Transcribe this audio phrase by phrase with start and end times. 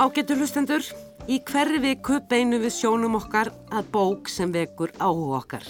[0.00, 0.80] Ágetur hlustendur,
[1.28, 5.66] í hverri viku beinu við sjónum okkar að bók sem vekur áhuga okkar.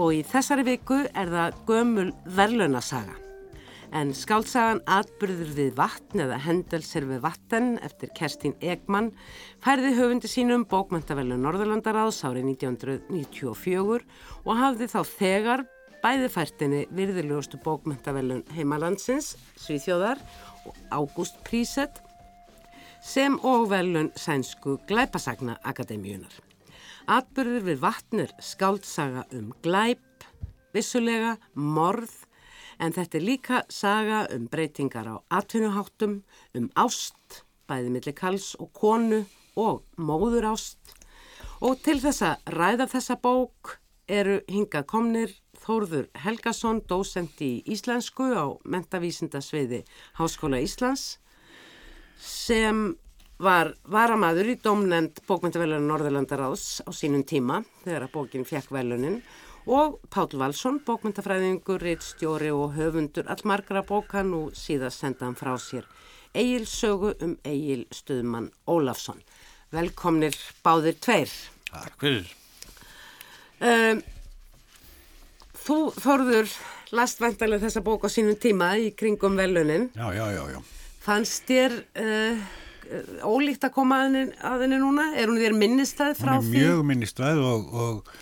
[0.00, 2.06] Og í þessari viku er það gömul
[2.38, 3.18] verlunasaga.
[3.92, 9.10] En skálsagan Atbyrður við vatn eða Hendelser við vatten eftir Kerstín Ekman
[9.60, 14.08] færði höfundi sínum bókmæntavellu Norðurlandaráðs árið 1994
[14.40, 15.66] og hafði þá þegar
[16.00, 20.24] bæði færtinni virðilegustu bókmyndavellun heimalandsins, Svíþjóðar
[20.64, 22.00] og Ágúst Prísett
[23.04, 26.32] sem og velun sænsku Glæpasagna Akademíunar.
[27.04, 30.24] Atbyrður við vatnir skáldsaga um glæp,
[30.72, 32.14] vissulega, morð,
[32.80, 36.22] en þetta er líka saga um breytingar á atvinnuháttum,
[36.56, 39.20] um ást, bæði millir kals og konu
[39.56, 40.96] og móður ást.
[41.60, 43.76] Og til þessa ræða þessa bók
[44.08, 49.84] eru hingað komnir Þórður Helgason, dósend í íslensku á mentavísindasviði
[50.18, 51.18] Háskóla Íslands
[52.24, 52.86] sem
[53.44, 59.20] var varamadur í domnend bókmyndavelunum Norðurlandaráðs á sínum tíma þegar að bókin fekk velunin
[59.64, 65.88] og Pál Valsson, bókmyndafræðingur, reittstjóri og höfundur allmargra bóka nú síðast sendaðan frá sér
[66.34, 69.20] Egil sögu um Egil Stöðmann Ólafsson.
[69.70, 70.34] Velkomnir
[70.66, 71.30] báðir tveir.
[71.70, 72.32] Takk fyrir.
[73.62, 74.00] Um,
[75.54, 76.50] þú, Þorður,
[76.98, 79.92] last vantarlega þessa bók á sínum tíma í kringum velunin.
[79.94, 80.60] Já, já, já, já.
[81.04, 82.44] Fannst þér uh,
[83.28, 85.10] ólíkt að koma að henni, að henni núna?
[85.18, 86.46] Er hún þér minnistæð frá því?
[86.46, 86.86] Hún er mjög því?
[86.90, 88.14] minnistæð og, og,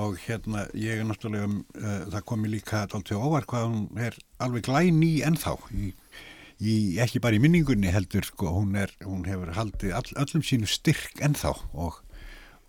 [0.00, 4.64] og hérna ég er náttúrulega, uh, það komi líka alltaf óvar hvað hún er alveg
[4.70, 5.92] glæni ennþá í,
[6.56, 10.70] í, ekki bara í minningunni heldur sko, hún, er, hún hefur haldið all, allum sínu
[10.70, 12.00] styrk ennþá og,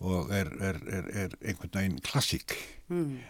[0.04, 2.58] og er, er, er einhvern veginn klassík.
[2.92, 3.22] Mm.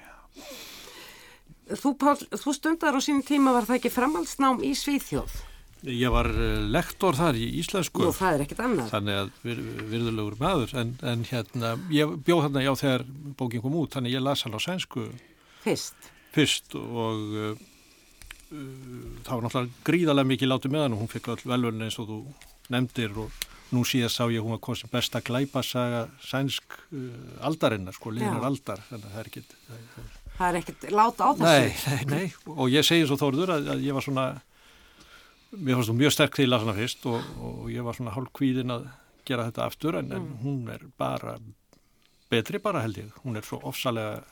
[1.77, 5.52] Þú, Pál, þú stundar á sínum tíma var það ekki framhaldsnám í Svíþjóð?
[5.83, 8.05] Ég var eh, lektor þar í Íslensku.
[8.05, 8.89] Nú, það er ekkit annað.
[8.93, 9.61] Þannig að vir,
[9.91, 13.03] virðulegur maður, en, en hérna, ég bjóð þarna já þegar
[13.39, 15.09] bókin kom út, þannig ég las hann á sænsku.
[15.65, 16.07] Fyrst?
[16.33, 18.61] Fyrst og uh, uh,
[19.25, 22.07] það var náttúrulega gríðarlega mikið látið með hann og hún fikk all velvörn eins og
[22.13, 22.21] þú
[22.71, 27.11] nefndir og nú síðan sá ég hún að kosti besta glæpasaga sænsk uh,
[27.43, 29.57] aldarinnar, sko, línar aldar, þannig að það er ekkit...
[30.33, 31.45] Það er ekkit láta á þessu?
[31.45, 34.27] Nei, nei, nei, og ég segi svo þóruður að, að ég var svona
[35.57, 38.31] mér fannst þú mjög sterk til að lasna fyrst og, og ég var svona hálf
[38.35, 38.87] kvíðin að
[39.27, 40.15] gera þetta aftur en, mm.
[40.17, 41.37] en hún er bara
[42.33, 44.23] betri bara held ég, hún er svo ofsalega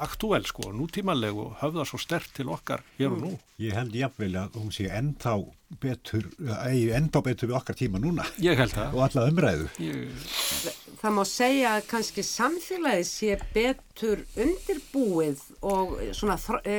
[0.00, 3.30] aktúel sko, nútímanleg og höfða svo stert til okkar hér og nú.
[3.58, 5.34] Ég held jáfnvel að hún sé ennþá
[5.78, 6.26] betur,
[6.66, 8.26] eigi ennþá betur við okkar tíma núna.
[8.42, 8.92] Ég held það.
[8.96, 9.68] Og alla umræðu.
[9.84, 10.30] Ég...
[11.00, 16.74] Það má segja að kannski samfélagi sé betur undirbúið og svona e,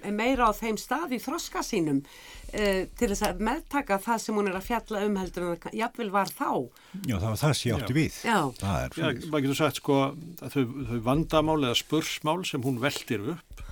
[0.00, 2.00] e, meira á þeim stað í þroska sínum
[2.50, 6.08] til þess að meðtaka það sem hún er að fjalla um heldur en það jáfnvel
[6.10, 6.48] var þá.
[7.04, 8.16] Já, það var það sem ég átti við.
[8.26, 8.38] Já.
[8.58, 9.20] Það er fyrir.
[9.20, 13.62] Já, maður getur sagt sko að þau, þau vandamál eða spursmál sem hún veldir upp,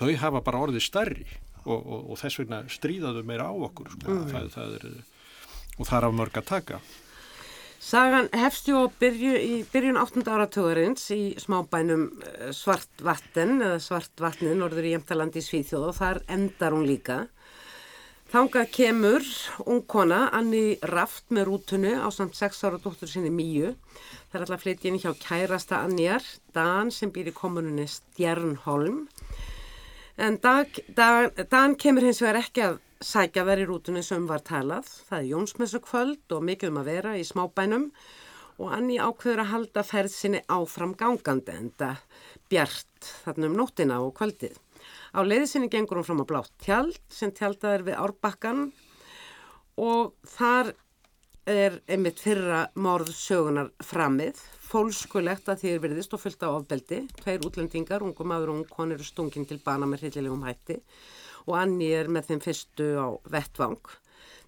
[0.00, 1.28] þau hafa bara orðið starri
[1.66, 4.08] og, og, og þess vegna stríðaðu meira á okkur sko.
[4.08, 4.26] mm.
[4.32, 4.90] það, það er,
[5.76, 6.82] og það er af mörg að taka.
[7.80, 10.20] Sagan hefstu á byrju, byrjun 8.
[10.28, 12.10] áratugurins í smábænum
[12.52, 17.22] Svartvatten eða Svartvatnin, norður í Jemtalandi í Svíþjóð og þar endar hún líka.
[18.30, 19.24] Þangað kemur
[19.64, 23.72] ung kona, Anni Raft með rútunu á samt 6 ára dóttur sinni Míu.
[24.30, 26.22] Það er alltaf flytið inn hjá kærasta Anniar,
[26.54, 29.08] Dan sem býr í kommununni Stjernholm.
[30.20, 34.42] En Dan, Dan, Dan kemur hins vegar ekki að sækja þær í rútunni sem var
[34.44, 34.90] talað.
[35.08, 37.86] Það er Jónsmessu kvöld og mikið um að vera í smábænum
[38.60, 42.02] og Anni ákveður að halda ferð sinni áfram gangandi en það
[42.52, 44.58] bjart þarna um nóttina og kvöldið.
[45.16, 48.66] Á leiðisinni gengur hún fram á blátt tjald sem tjaldaður við árbakkan
[49.80, 50.74] og þar
[51.56, 54.38] er einmitt fyrra morð sögunar framið,
[54.70, 58.68] fólskulegt að því er virðist og fyllt á ofbeldi, tveir útlendingar, ungum maður og ung
[58.70, 60.78] kon eru stungin til bana með hryllilegum hætti
[61.48, 63.80] og Anni er með þeim fyrstu á vettvang.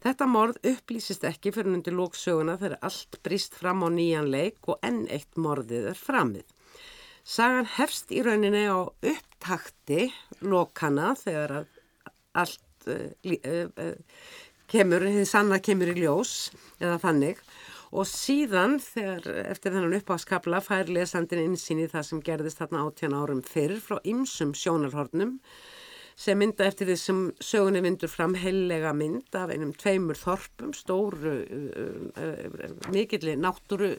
[0.02, 4.82] Þetta morð upplýsist ekki fyrir undir lóksöguna þegar allt brist fram á nýjan leik og
[4.82, 6.46] enn eitt morðið er framið.
[7.22, 10.08] Sagan hefst í rauninni á upptakti
[10.42, 11.62] lokana þegar
[12.34, 13.94] allt uh, uh, uh,
[14.72, 17.42] kemur, þið sanna kemur í ljós eða þannig
[17.92, 23.16] og síðan þegar eftir þennan uppáskabla fær lesandin insýn í það sem gerðist þarna áttjan
[23.16, 25.36] árum fyrr frá ymsum sjónalhornum
[26.22, 31.34] sem mynda eftir því sem sögunni myndur fram hellega mynd af einum tveimur þorpum, stóru,
[31.42, 33.94] uh, uh, mikilli náttúru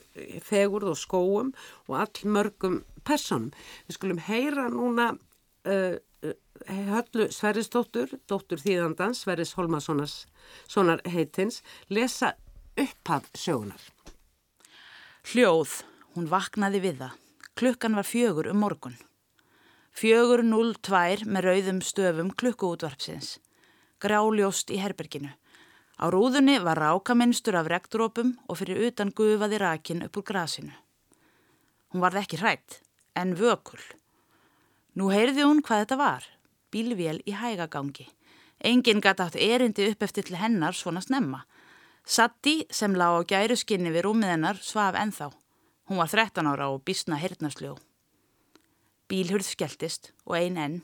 [0.46, 1.54] fegurð og skóum
[1.90, 3.52] og all mörgum personum.
[3.88, 5.10] Við skulum heyra núna
[5.66, 5.98] uh,
[6.68, 12.34] höllu Sverrisdóttur, dóttur þýðandans, Sverris Holmasonar heitins, lesa
[12.80, 13.82] upphaf sögunar.
[15.32, 15.84] Hljóð,
[16.16, 17.20] hún vaknaði við það.
[17.54, 18.98] Klukkan var fjögur um morgun.
[19.94, 23.38] Fjögur 02 með rauðum stöfum klukkuútvarpsins.
[24.02, 25.32] Gráljóst í herberginu.
[26.02, 30.74] Á rúðunni var rákaminstur af regndrópum og fyrir utan gufaði rakin upp úr grasinu.
[31.94, 32.82] Hún varð ekki hrætt,
[33.16, 33.80] en vökul.
[34.98, 36.26] Nú heyrði hún hvað þetta var.
[36.74, 38.08] Bílvél í hægagangi.
[38.64, 41.44] Engin gæti átt erindi upp eftir til hennar svona snemma.
[42.06, 45.30] Satti sem lá á gæru skinni við rúmið hennar svaf enþá.
[45.88, 47.78] Hún var 13 ára og bísna hirtnarsljó.
[49.08, 50.82] Bílhurð skelltist og ein enn.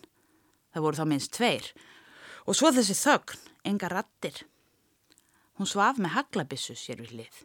[0.74, 1.66] Það voru þá minnst tveir.
[2.46, 4.44] Og svo þessi þögn, enga rattir.
[5.58, 7.40] Hún svaf með haglabissu sér við hlið.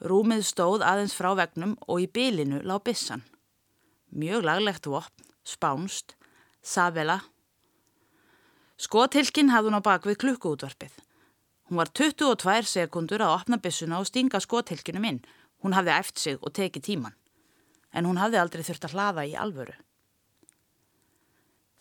[0.00, 3.24] Rúmið stóð aðeins frá vegnum og í bylinu lá bissan.
[4.16, 6.16] Mjög laglegt vopn, spánst,
[6.62, 7.20] savela.
[8.80, 10.92] Skotilkinn hafði hún á bakvið klukkuútvarpið.
[11.68, 15.18] Hún var 22 sekundur að opna bissuna og stinga skotilkinu minn.
[15.60, 17.16] Hún hafði eft sig og tekið tíman.
[17.92, 19.74] En hún hafði aldrei þurft að hlaða í alvöru.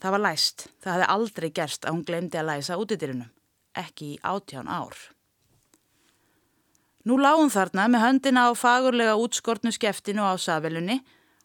[0.04, 0.66] Það var læst.
[0.84, 3.30] Það hafði aldrei gerst að hún glemdi að læsa útidyrinum.
[3.80, 4.98] Ekki í átján ár.
[7.08, 11.00] Nú lág hún þarna með höndina á fagurlega útskortnu skeftinu á safelunni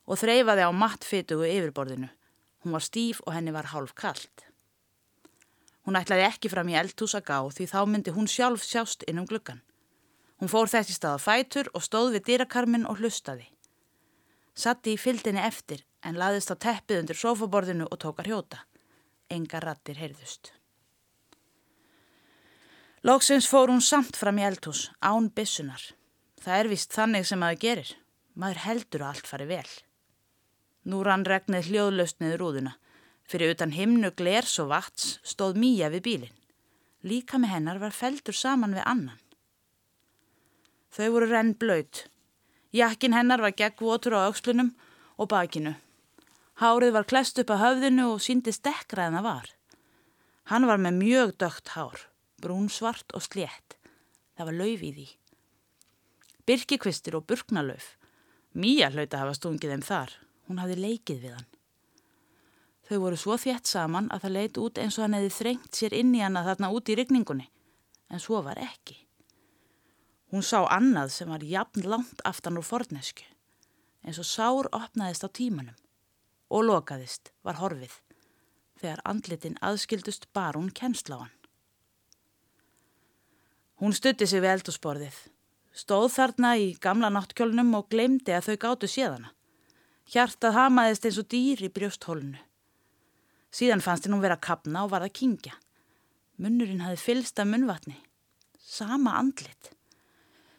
[0.04, 2.10] og þreyfaði á mattfitugu yfirborðinu.
[2.66, 4.48] Hún var stíf og henni var hálf kallt.
[5.84, 9.20] Hún ætlaði ekki fram í eldhús að gá því þá myndi hún sjálf sjást inn
[9.20, 9.60] um gluggan.
[10.40, 13.46] Hún fór þessi stað á fætur og stóð við dýrakarmin og hlustaði.
[14.54, 18.64] Satti í fyldinni eftir en laðist á teppið undir sofaborðinu og tókar hjóta.
[19.32, 20.52] Enga rattir heyrðust.
[23.04, 25.82] Lóksins fór hún samt fram í eldhús, án bissunar.
[26.40, 27.90] Það er vist þannig sem maður gerir.
[28.34, 29.72] Maður heldur að allt fari vel.
[30.88, 32.72] Nú rann regnið hljóðlaust niður rúðuna.
[33.24, 36.40] Fyrir utan himnu glers og vats stóð Míja við bílinn.
[37.04, 39.20] Líka með hennar var feldur saman við annan.
[40.94, 42.06] Þau voru renn blöyt.
[42.72, 44.72] Jakkin hennar var geggvotur á aukslunum
[45.18, 45.74] og bakinu.
[46.62, 49.46] Hárið var klest upp að höfðinu og síndi stekkra en það var.
[50.50, 52.04] Hann var með mjög dögt hár
[52.44, 53.78] brúnsvart og slétt.
[54.36, 55.08] Það var lauf í því.
[56.44, 57.94] Birkikvistir og burknalauf.
[58.54, 60.16] Mía hlauta hafa stungið þeim þar.
[60.48, 61.53] Hún hafði leikið við hann.
[62.84, 65.96] Þau voru svo þjætt saman að það leit út eins og hann hefði þrengt sér
[65.96, 67.46] inn í hana þarna út í rigningunni.
[68.12, 68.98] En svo var ekki.
[70.34, 73.24] Hún sá annað sem var jafn langt aftan úr fornesku.
[74.04, 75.76] En svo sár opnaðist á tímanum.
[76.52, 77.94] Og lokaðist var horfið.
[78.76, 81.36] Þegar andlitin aðskildust bar hún kennsla á hann.
[83.80, 85.16] Hún stutti sig við eldusborðið.
[85.74, 89.32] Stóð þarna í gamla náttkjólnum og glemdi að þau gáttu séðana.
[90.04, 92.42] Hjartað hamaðist eins og dýr í brjósthólunu.
[93.54, 95.54] Síðan fannst henn hún vera að kapna og var að kingja.
[96.42, 97.94] Munnurinn hafi fylst af munnvatni.
[98.58, 99.70] Sama andlit.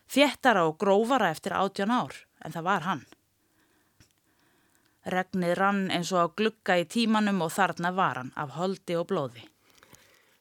[0.07, 2.13] Þéttara og grófara eftir átján ár,
[2.45, 3.04] en það var hann.
[5.11, 9.09] Regnið rann eins og að glugga í tímanum og þarna var hann af holdi og
[9.11, 9.44] blóði.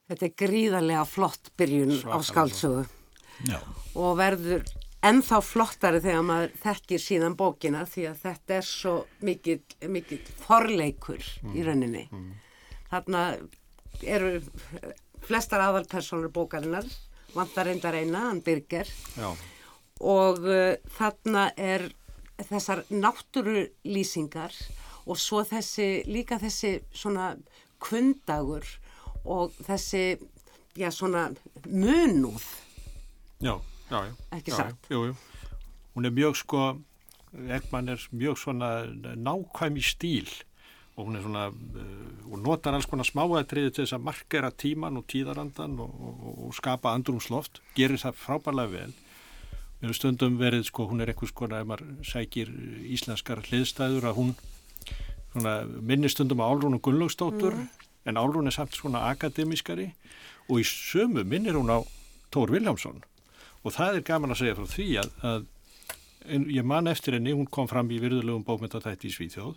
[0.09, 2.17] Þetta er gríðarlega flott byrjun Svakalega.
[2.17, 2.85] á skáldsögu
[3.49, 3.59] Já.
[3.97, 4.65] og verður
[5.05, 8.95] ennþá flottari þegar maður þekkir síðan bókina því að þetta er svo
[9.25, 11.55] mikill forleikur mm.
[11.57, 12.05] í rauninni.
[12.13, 12.33] Mm.
[12.95, 13.25] Þarna
[14.07, 14.37] eru
[15.25, 16.87] flestar aðalpersonur bókarinnar,
[17.35, 18.89] vantar reyndar eina, hann Birger.
[19.19, 19.33] Já.
[20.05, 21.89] og uh, þarna er
[22.49, 24.55] þessar náttúrulýsingar
[25.07, 27.35] og svo þessi, líka þessi svona
[27.83, 28.67] kundagur
[29.25, 30.19] og þessi,
[30.77, 31.29] já svona
[31.67, 32.45] munúð.
[33.41, 33.55] Já,
[33.91, 34.13] já, já.
[34.39, 34.91] Ekki já, satt?
[34.91, 35.15] jú, jú.
[35.95, 36.65] hún er mjög sko
[37.35, 38.69] Ekman er mjög svona
[39.19, 40.31] nákvæm í stíl
[40.95, 44.99] og hún er svona uh, og notar alls konar smáatriði til þess að markera tíman
[44.99, 48.93] og tíðarandan og, og, og skapa andrumsloft gerir það frábærlega vel.
[49.79, 52.53] Við erum stundum verið sko, hún er eitthvað sko ef maður sækir
[52.95, 54.35] íslenskar hliðstæður að hún
[55.83, 57.67] minnir stundum á Álrún og Gunnlaugstóttur mm.
[58.07, 59.91] en Álrún er samt svona akademískari
[60.49, 61.83] og í sömu minnir hún á
[62.31, 63.03] Tór Viljámsson
[63.65, 65.47] og það er gaman að segja frá því að, að
[66.55, 69.57] ég man eftir henni, hún kom fram í virðulegum bókmyndatætti í Svíþjóð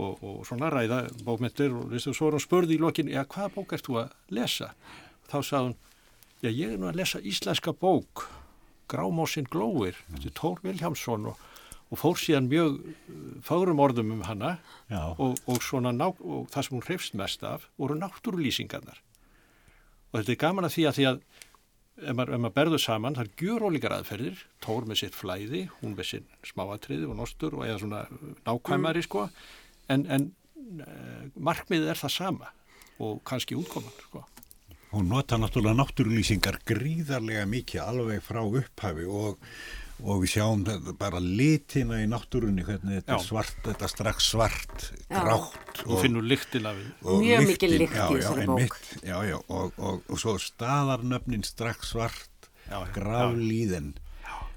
[0.00, 3.76] og, og svona ræða bókmyndir og svo var hún spörði í lokin, já hvaða bók
[3.76, 4.72] ert þú að lesa?
[5.30, 5.76] Þá sað hún,
[6.42, 8.26] já ég er nú að lesa íslenska bók
[8.90, 11.38] Grámósinn glóir, þetta er Tór Viljámsson og
[11.90, 14.56] og fór síðan mjög uh, fárum orðum um hana
[15.18, 19.00] og, og, ná, og það sem hún hrefst mest af voru náttúrulýsingarnar
[20.10, 21.22] og þetta er gaman að því að því að
[22.00, 25.96] ef maður, maður berður saman það er gjur ólíkar aðferðir tór með sitt flæði, hún
[25.98, 28.04] með sitt smáatriði og nostur og eða svona
[28.46, 29.08] nákvæmari mm.
[29.08, 29.26] sko
[29.90, 30.28] en, en
[30.80, 32.52] uh, markmiðið er það sama
[33.00, 34.24] og kannski útkoman sko
[34.90, 39.36] hún nota náttúrulega náttúrulýsingar gríðarlega mikið alveg frá upphafi og,
[40.02, 43.26] og við sjáum þetta bara litina í náttúrunni hvernig þetta er Já.
[43.28, 45.20] svart, þetta er strax svart, Já.
[45.20, 46.88] grátt Þú finnur lyktin af því.
[47.06, 49.06] og Mjög mikil lyktin, lykt í já, já, þessari einmitt, bók.
[49.06, 53.92] Já, já, og, og, og svo staðarnöfnin strax svart, Já, já, gráflíðin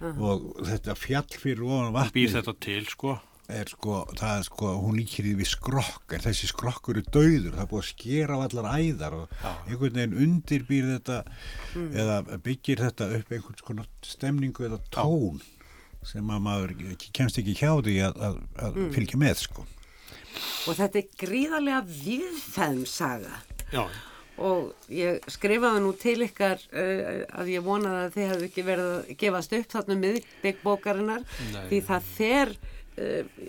[0.04, 3.14] og þetta fjall fyrir ofan vatni Býr þetta til, sko.
[3.60, 7.54] Er sko, það er sko, hún líkir því við skrokk, en þessi skrokkur er dauður,
[7.56, 9.36] það er búið að skera á allar æðar og
[9.68, 11.18] einhvern veginn undirbýr þetta
[12.04, 13.78] eða byggir þetta upp einhvern sko
[14.14, 15.42] stemningu eða tón
[16.04, 19.68] sem að maður ekki- kemst ekki hjá því að, að, að fylgja með sko.
[20.68, 23.38] Og þetta er gríðarlega viðfæðum saga.
[23.72, 23.86] Já,
[24.42, 28.88] Og ég skrifaði nú til ykkar uh, að ég vonaði að þið hefðu ekki verið
[28.96, 31.28] að gefast upp þarna miðbyggbókarinnar
[31.70, 32.54] því það fer,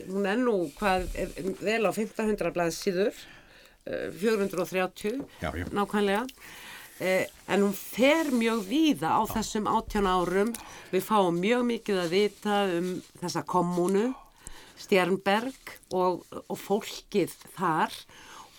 [0.09, 3.19] hún er nú hvað, er, vel á 1500 blaðsíður,
[3.89, 5.67] uh, 430 Já, já.
[5.73, 6.25] nákvæmlega.
[7.03, 10.53] Eh, en hún fer mjög víða á þessum 18 árum.
[10.93, 14.13] Við fáum mjög mikið að vita um þessa kommunu,
[14.79, 17.95] Stjernberg og, og fólkið þar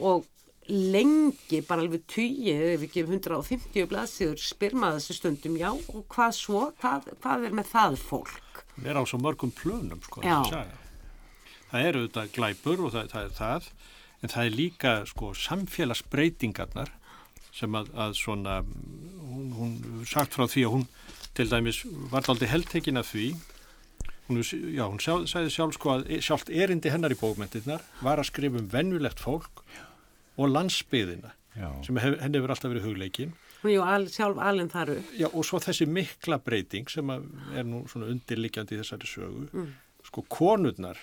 [0.04, 0.28] og
[0.68, 6.32] lengi, bara alveg tugi, ef ekki 150 blaðsíður, spyr maður þessu stundum, já, og hvað
[6.36, 8.65] svo, hvað, hvað er með það fólk?
[8.84, 10.26] Er á svo mörgum plönum, sko.
[11.72, 13.72] Það eru þetta glæpur og það, það er það,
[14.22, 16.92] en það er líka, sko, samfélagsbreytingarnar
[17.56, 18.60] sem að, að svona,
[19.32, 19.76] hún, hún
[20.10, 20.88] sagt frá því að hún
[21.36, 23.30] til dæmis var aldrei heldtekin af því
[24.28, 24.42] hún,
[24.76, 28.70] já, hún sagði sjálf sko að sjálft erindi hennar í bókmentirnar var að skrifa um
[28.72, 29.64] venjulegt fólk
[30.36, 31.70] og landsbyðina Já.
[31.86, 33.36] sem hef, henni hefur alltaf verið hugleikin
[33.66, 35.12] Er ju al, sjálf alveg þar upp.
[35.18, 39.68] já, og svo þessi mikla breyting sem er nú svona undirliggjandi í þessari sögu
[40.06, 40.98] sko konurnar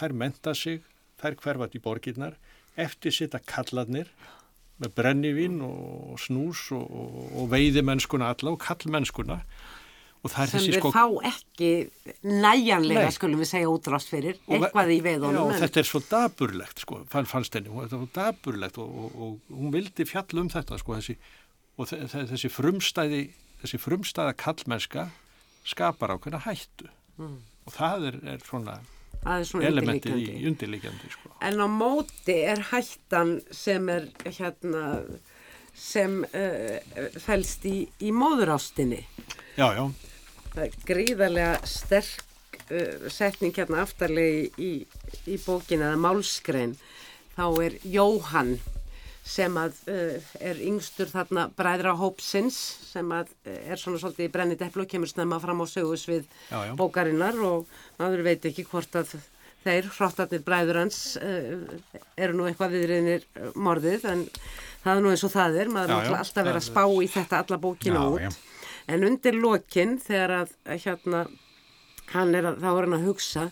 [0.00, 0.80] þær menta sig,
[1.20, 2.36] þær hverfat í borgirnar
[2.80, 4.08] eftir sitta kallarnir
[4.80, 9.42] með brennivín og snús og, og, veiðimennskuna alla og kallmennskuna
[10.24, 11.68] og er sem við sko fá ekki
[12.28, 13.12] næjanlega, Nei.
[13.16, 15.38] skulum við segja útrást fyrir, eitthvað í Já, veðunum.
[15.46, 19.14] og en- þetta er svo daburlegt sko, fann, fannst henni, þetta var daburlegt og, og,
[19.16, 21.16] og hún vildi fjalla um þetta sko, þessi,
[21.80, 23.20] og þe þe þessi frumstæði
[23.62, 25.08] þessi frumstæða kallmennska
[25.68, 28.80] skapar ákveðna hættu og það er, er svona
[29.20, 31.34] svona elementið í undirliggjandi sko.
[31.44, 35.02] En á móti er hættan sem er hérna
[35.76, 36.78] sem uh,
[37.20, 39.04] fælst í, í móðurástinni.
[39.56, 39.84] Já, já,
[40.50, 44.72] Það er gríðarlega sterk uh, setning hérna aftarlega í,
[45.28, 46.74] í bókina eða málskrein.
[47.36, 48.56] Þá er Jóhann
[49.24, 52.56] sem að uh, er yngstur þarna bræðra hópsins
[52.90, 56.24] sem að uh, er svona svolítið í brennið deplu og kemur snemma fram á sögusvið
[56.50, 56.72] Já, já.
[56.78, 57.68] bókarinnar og
[58.00, 59.12] maður veit ekki hvort að
[59.60, 64.24] þeir, hráttarnir bræður hans, uh, eru nú eitthvað viðriðnir uh, morðið en
[64.86, 67.42] það er nú eins og það er, maður er alltaf verið að spá í þetta
[67.44, 68.24] alla bókina Já, út.
[68.24, 68.30] já.
[68.90, 71.26] En undir lokin þegar að hérna
[72.14, 73.44] hann er að, þá er hann að hugsa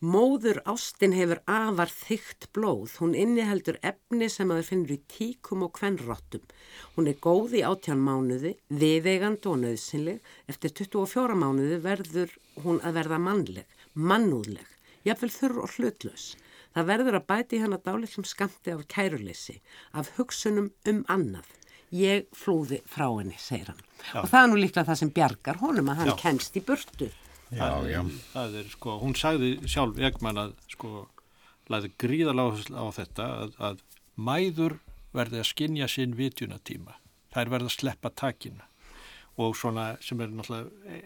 [0.00, 2.94] móður ástin hefur afar þygt blóð.
[3.02, 6.44] Hún inniheldur efni sem að þeir finnur í tíkum og kvenrottum.
[6.96, 10.20] Hún er góð í átján mánuði, viðeigandi og nöðsynleg.
[10.50, 14.74] Eftir 24 mánuði verður hún að verða mannleg, mannúðleg,
[15.08, 16.32] jafnvel þurr og hlutlaus.
[16.76, 19.56] Það verður að bæti hana dálitlum skamti af kæruleysi,
[19.98, 21.48] af hugsunum um annað.
[21.88, 23.80] Ég flúði frá henni, segir hann.
[24.20, 26.18] Og það er nú líklega það sem bjargar honum að hann Já.
[26.20, 27.08] kemst í burtu.
[27.48, 28.00] Já, það, já.
[28.34, 31.06] það er sko, hún sagði sjálf Egman að sko,
[31.72, 33.84] læði gríðalega á þetta að, að
[34.18, 34.78] mæður
[35.16, 36.98] verði að skinja sinn vitjunatíma.
[37.32, 38.68] Þær verði að sleppa takina
[39.38, 40.96] og svona sem er náttúrulega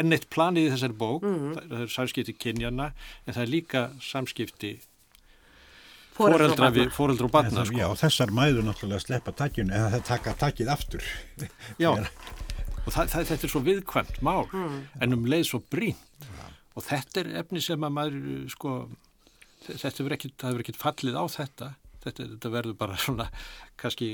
[0.00, 2.86] enn eitt planið í þessari bók, það, það er samskipti kynjana
[3.26, 4.70] en það er líka samskipti
[6.16, 10.72] foreldra, við, foreldra og batna Já, þessar mæður náttúrulega sleppa takkinu en það taka takkið
[10.72, 11.12] aftur.
[11.80, 11.92] Já,
[12.86, 14.46] og það, það, þetta er svo viðkvæmt mál
[15.00, 16.26] en um leið svo brínt
[16.72, 18.18] og þetta er efni sem að maður
[18.52, 18.74] sko,
[19.68, 21.74] þetta verður ekkit, ekkit fallið á þetta.
[22.02, 23.28] Þetta, þetta verður bara svona
[23.78, 24.06] kannski,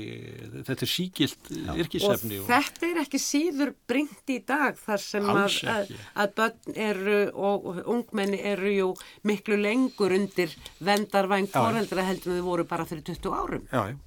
[0.67, 5.55] þetta er síkilt yrkisefni Og þetta er ekki síður bringt í dag þar sem að,
[5.73, 5.89] að,
[6.21, 8.91] að börn eru og og ungmenni eru jú
[9.25, 10.53] miklu lengur undir
[10.85, 13.65] vendarvæng foreldra heldur en þau voru bara fyrir 20 árum.
[13.73, 13.97] Já, já.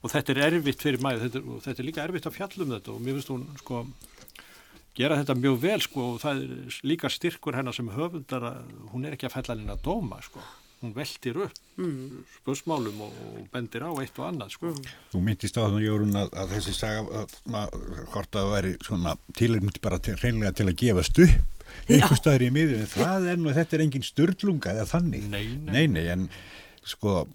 [0.00, 2.64] Og þetta er erfitt fyrir mæði, þetta, er- og þetta er líka erfitt að fjalla
[2.64, 3.82] um þetta og mér finnst hún sko
[4.96, 9.04] gera þetta mjög vel sko og það er líka styrkur hennar sem höfundar að hún
[9.06, 10.42] er ekki að fella henni að dóma sko.
[10.80, 12.22] Hún veltir upp mm.
[12.38, 14.72] spursmálum og, og bendir á eitt og annað sko.
[15.12, 19.74] Þú myndist á þannig Jórun að, að þessi saga hvort að það væri svona tilurinn
[19.84, 21.58] bara til, reynlega til að gefast upp
[21.90, 25.70] einhver staður í miðunni, það er nú þetta er engin störlunga eða þannig Nei, nei.
[25.70, 26.24] nei, nei, en
[26.88, 27.26] sko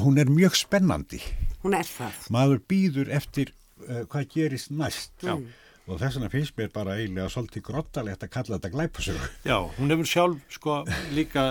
[0.00, 1.20] hún er mjög spennandi
[1.62, 2.26] Hún er það.
[2.34, 3.52] maður býður eftir
[3.86, 5.14] uh, hvað gerist næst.
[5.24, 5.36] Já.
[5.86, 9.26] Og þess vegna finnst mér bara eiginlega svolítið grottalegt að kalla þetta glæpasögu.
[9.46, 10.72] Já, hún hefur sjálf sko
[11.14, 11.44] líka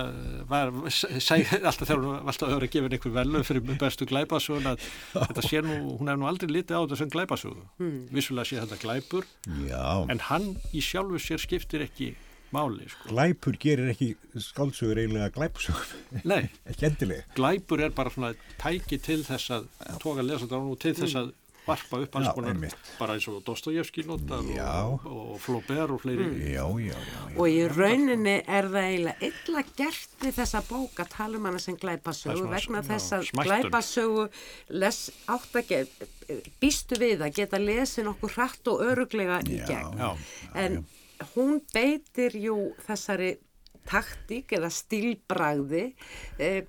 [0.50, 4.08] var, seg, alltaf þegar hún var alltaf að vera að gefa einhver velu fyrir bestu
[4.10, 4.84] glæpasögun að
[5.16, 7.64] þetta sé nú, hún hefur nú aldrei litið á þetta sem glæpasögu.
[7.80, 7.96] Mm.
[8.20, 9.30] Vissulega sé þetta glæpur
[9.70, 9.86] Já.
[10.12, 12.12] en hann í sjálfu sér skiptir ekki
[12.56, 13.10] máli sko.
[13.12, 14.12] Glæpur gerir ekki
[14.50, 15.96] skáldsögur eiginlega glæpasögur.
[16.32, 16.44] Nei,
[17.40, 19.68] glæpur er bara svona tæki til þess að
[20.04, 21.34] tóka lesandar og til þess að
[21.66, 22.58] varpa upp hans Já, konar
[23.00, 26.94] bara eins og Dostojevski notar og, og Flaubert og fleiri Já, já, já.
[26.94, 27.38] já.
[27.38, 31.62] Og í rauninni er það eiginlega illa gert við þessa bók að tala um hana
[31.62, 34.28] sem glæpasögu vegna já, þess að glæpasögu
[34.84, 35.00] les,
[35.38, 36.06] átt að get,
[36.62, 39.98] býstu við að geta lesið nokkuð hratt og öruglega í Já, gegn.
[40.02, 40.12] já,
[40.66, 40.80] en
[41.36, 43.36] hún beitir jú þessari
[43.86, 45.84] taktík eða stílbragði
[46.42, 46.66] eh,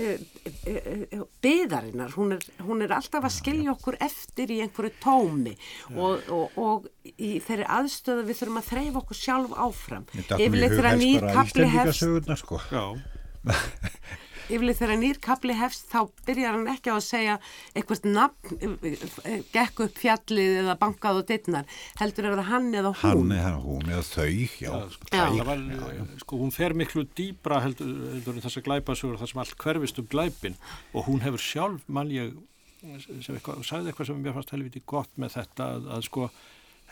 [0.00, 0.20] eh,
[0.66, 5.54] eh, byðarinnar, hún er, hún er alltaf að skilja okkur eftir í einhverju tómi
[5.94, 10.06] og, og, og í þeirri aðstöðu við þurfum að þreyfa okkur sjálf áfram.
[10.16, 12.62] Er yfirleitt nýr bara kapli hefst sko.
[14.46, 17.36] Já, yfirleitt þegar nýr kapli hefst þá byrjar hann ekki á að segja
[17.74, 22.68] eitthvað nafn eh, eh, gekk upp fjallið eða bankað og dittnar heldur ef það hann
[22.72, 24.26] eða Hann hún eða hún eða þau,
[24.62, 24.72] já.
[25.10, 25.24] Já.
[25.24, 25.64] það var,
[26.22, 30.10] sko, hún fer miklu dýbra heldur, heldur en þessa glæpasögur þar sem allt hverfist um
[30.12, 30.60] glæpin
[30.92, 32.36] og hún hefur sjálf, mann ég
[33.02, 36.30] sem eitthvað, sagði eitthvað sem mér fannst helviti gott með þetta að, að sko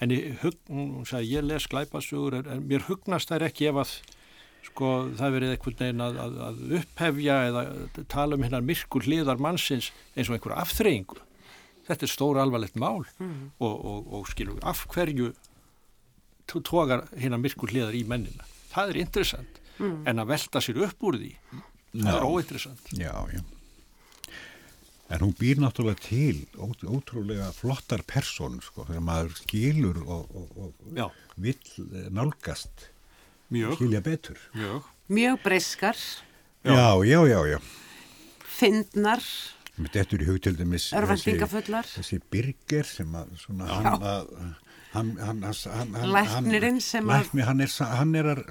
[0.00, 3.94] henni, hug, hún sagði ég les glæpasögur en, en mér hugnast þær ekki ef að
[4.64, 7.62] sko það verið einhvern veginn að, að, að upphefja eða
[8.12, 11.20] tala um hennar myrkur hliðar mannsins eins og einhverju afþreyingu
[11.88, 15.32] þetta er stóra alvarlegt mál og, og, og skilur af hverju
[16.48, 18.46] tó- tógar hérna myrkur hliðar í mennina.
[18.72, 21.32] Það er interessant en að velta sér upp úr því
[21.94, 22.88] það er óinteressant.
[22.98, 23.42] Já, já.
[25.12, 30.54] En hún býr náttúrulega til ó, ótrúlega flottar personur, sko, þegar maður skilur og, og,
[30.64, 30.94] og
[31.44, 32.86] vill eh, nálgast,
[33.50, 34.38] mjög, skilja betur.
[34.54, 34.82] mjög.
[35.08, 35.96] mjög breyskar
[36.64, 37.58] Já, já, já, já.
[38.44, 39.20] fyndnar
[39.76, 44.28] Með dettur í hug til dæmis þessi, byrger sem að svona hann, að,
[44.94, 48.42] hann, hann, hann, hann, Læknirinn sem að- læknir, hann, er, hann, er að,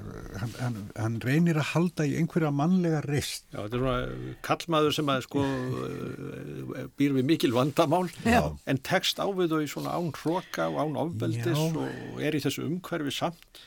[0.42, 3.46] hann, hann, hann reynir að halda í einhverja mannlega reist.
[3.54, 8.42] Já, þetta er svona kallmaður sem að sko eh, býr við mikil vandamál Já.
[8.68, 11.70] en tekst á við þau svona án hroka og án ofbeldis Já.
[11.72, 13.64] og er í þessu umhverfi samt.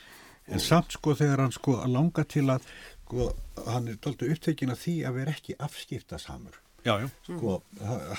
[0.48, 2.64] En samt sko þegar hann sko langa til að
[3.08, 3.28] sko,
[3.68, 6.56] hann er doldið upptekin af því að vera ekki afskiptasamur.
[6.86, 7.08] Já, já.
[7.26, 7.62] Sko,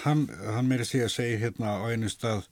[0.03, 2.43] hann, hann meiri segja að segja hérna á einu stað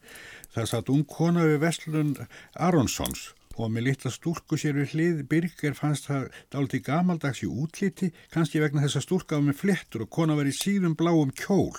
[0.55, 2.13] það satt ung kona við Vestlun
[2.55, 8.11] Aronsons og með litla stúlku sér við hlið Birger fannst það dálítið gamaldags í útliti,
[8.33, 11.73] kannski vegna þess að stúlka var með flettur og kona var í síðum bláum kjól.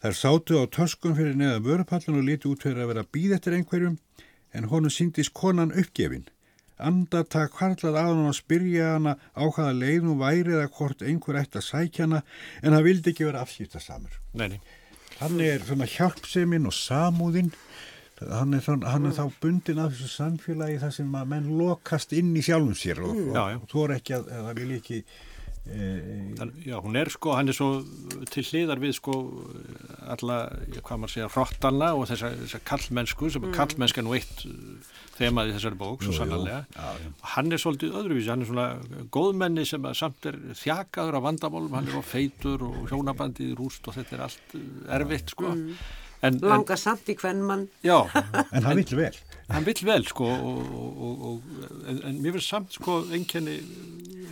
[0.00, 3.58] Þær sátu á töskum fyrir neða vörupallin og liti út fyrir að vera býð eftir
[3.58, 3.98] einhverjum
[4.56, 6.28] en honum síndist konan uppgefin.
[6.88, 11.38] Andartak hvarlað að hann að spyrja hana á hvaða leið hún væri eða hvort einhver
[11.42, 12.22] ætti að sækja hana
[12.62, 14.18] en hann vildi ekki vera afskiptasamur.
[14.40, 14.60] Nei, nei.
[15.20, 17.50] Hann er svona hjálpseminn og samúðinn,
[18.20, 22.14] hann er, svona, hann er þá bundin af þessu samfélagi þar sem að menn lokast
[22.16, 23.58] inn í sjálfum sér og, og, Já, já.
[23.60, 25.02] og þú er ekki að, að það vil ekki
[25.68, 27.82] já, hún er sko, hann er svo
[28.32, 29.14] til hliðar við sko
[30.10, 30.38] alla,
[30.72, 34.90] já, hvað maður segja, hrottana og þessa, þessa kallmennsku sem er kallmennskan og eitt uh,
[35.20, 36.64] þemaði þessari bók, svo sannarlega.
[36.74, 37.10] Já, já.
[37.34, 38.68] Hann er svolítið öðruvísi, hann er svona
[39.12, 43.98] góðmenni sem samt er þjakaður af vandamálum, hann er á feitur og hjónabandið rúst og
[43.98, 44.56] þetta er allt
[44.98, 45.52] erfitt sko.
[45.52, 45.66] En,
[46.26, 47.96] en, langa samt í hvern mann já,
[48.54, 49.16] en hann vill vel.
[49.50, 53.58] hann vill vel sko og, og, og, og, en, en mér finnst samt sko einkenni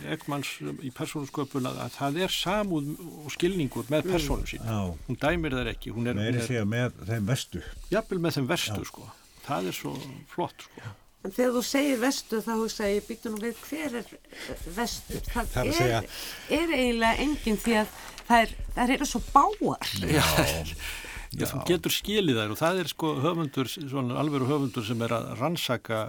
[0.09, 0.47] Ekmans
[0.85, 2.85] í persónusköpun að, að það er samúð
[3.25, 4.77] og skilningur með persónum sín Já,
[5.09, 7.61] hún dæmir þær ekki, hún er, hún er með þeim vestu.
[7.91, 9.09] jafnvel með þeim verstu sko.
[9.49, 9.91] Það er svo
[10.31, 10.93] flott sko.
[11.27, 15.19] En þegar þú segir vestu þá hugsa ég býttu nú við hver er eh, vestur
[15.27, 17.93] það, Það er er, segja- er eiginlega enginn því að
[18.29, 18.45] það
[18.85, 20.63] er, eru svo báar Já, Já,
[21.37, 25.29] þú getur skilið þær og það er sko höfundur, svona alveru höfundur sem er að
[25.39, 25.99] rannsaka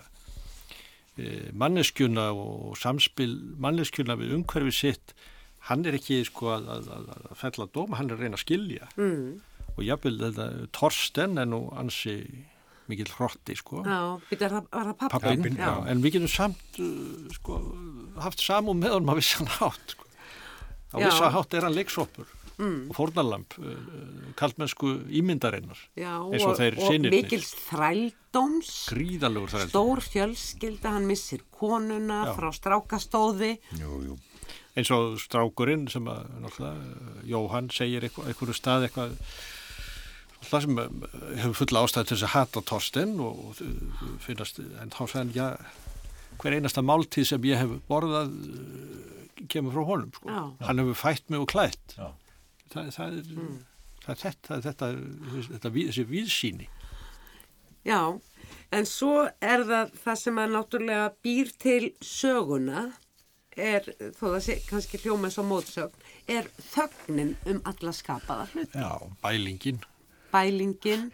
[1.18, 5.14] e, manneskjuna og samspil manneskjuna við umhverfi sitt.
[5.68, 8.46] Hann er ekki sko að, að, að, að fella dóma, hann er að reyna að
[8.46, 8.88] skilja.
[8.96, 9.40] Mm.
[9.76, 12.16] og jafnvel þetta Torsten er nú ansi
[12.90, 13.84] mikill hrotti sko.
[13.86, 15.72] Já, það, það pappin, Pappin, já.
[15.92, 17.60] en við getum samt uh, sko,
[18.24, 20.08] haft samúð með honum á vissan hátt sko.
[20.90, 22.80] á vissan hátt er hann leiksoppur mm.
[22.90, 23.76] og fórnalamp uh,
[24.38, 27.16] kaldmennsku ímyndarinnar já, eins og og, þeir og synirnir.
[27.16, 28.72] mikil þrældóms
[29.70, 32.34] stór fjölskylda, hann missir konuna Já.
[32.38, 34.18] frá strákastóði Jú, jú.
[34.76, 39.16] eins og strákurinn sem að náttúrulega, Jóhann segir eitthvað, einhverju stað eitthvað
[40.40, 40.88] það sem eh,
[41.42, 45.46] hefur fulla ástæði til þess að hata Torsten og, og finnast, en þá hann, já,
[46.40, 48.32] hver einasta máltíð sem ég hef borðað
[49.50, 50.32] kemur frá honum, sko.
[50.32, 50.42] Já.
[50.68, 51.96] Hann hefur fætt mig og klætt.
[51.96, 52.10] Já.
[52.70, 53.24] Það, það, er,
[54.04, 54.88] það er þetta, það er þetta,
[55.50, 56.68] þetta, við- þessi viðsýni.
[57.88, 58.00] Já,
[58.76, 62.82] en svo er það það sem að náttúrulega býr til söguna
[63.56, 68.76] er, þó það sé kannski hljóma eins og mótsögn, er þögnin um alla skapaða hlut.
[68.76, 68.92] Já,
[69.24, 69.80] Bælingin.
[70.32, 71.08] Bælingin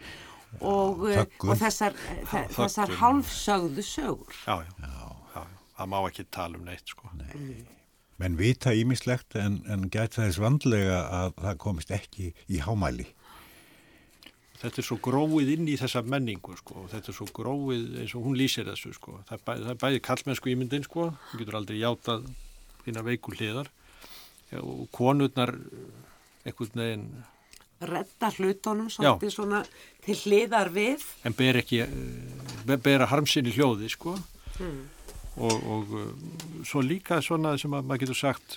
[0.61, 1.49] og, þöggun.
[1.49, 2.53] og þessar, þe- þöggun.
[2.59, 4.37] þessar hálfsögðu sögur.
[4.45, 5.41] Já, já, já, já.
[5.79, 7.09] Það má ekki tala um neitt, sko.
[8.17, 13.05] Menn vita ímislegt en, en gæti þess vandlega að það komist ekki í hámæli.
[14.57, 16.81] Þetta er svo gróið inn í þessa menningu, sko.
[16.81, 19.19] og Þetta er svo gróið eins og hún lýsir þessu, sko.
[19.29, 21.11] Það er bæði, það er bæði kallmennsku ímyndin, sko.
[21.29, 22.25] Þú getur aldrei játað
[22.87, 23.69] þína veiku hliðar.
[24.49, 25.53] Já, og konurnar
[26.47, 27.09] einhvern veginn,
[27.77, 29.59] Redda hlutunum svolítið svona
[30.01, 31.03] til hliðar við.
[31.21, 34.15] en ber ekki, eh, bera harmsinni hljóði, sko.
[35.37, 38.55] Og, og eh, svo líka svona sem að maður getur sagt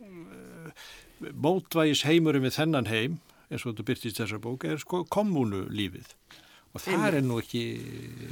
[0.00, 0.84] eh,
[1.32, 3.18] mótvægis heimurum við þennan heim,
[3.50, 6.14] eins og þetta byrtist þessar bók, er sko kommunulífið.
[6.76, 7.60] Og það er nú ekki,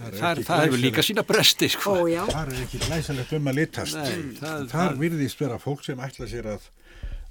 [0.04, 1.94] er það, ekki það hefur líka sína bresti, sko.
[1.96, 3.96] Ó já, Þar er ekki glæsilegt um að litast.
[3.96, 6.66] Nei, það- Þar það- virðist vera fólk sem ætla sér að,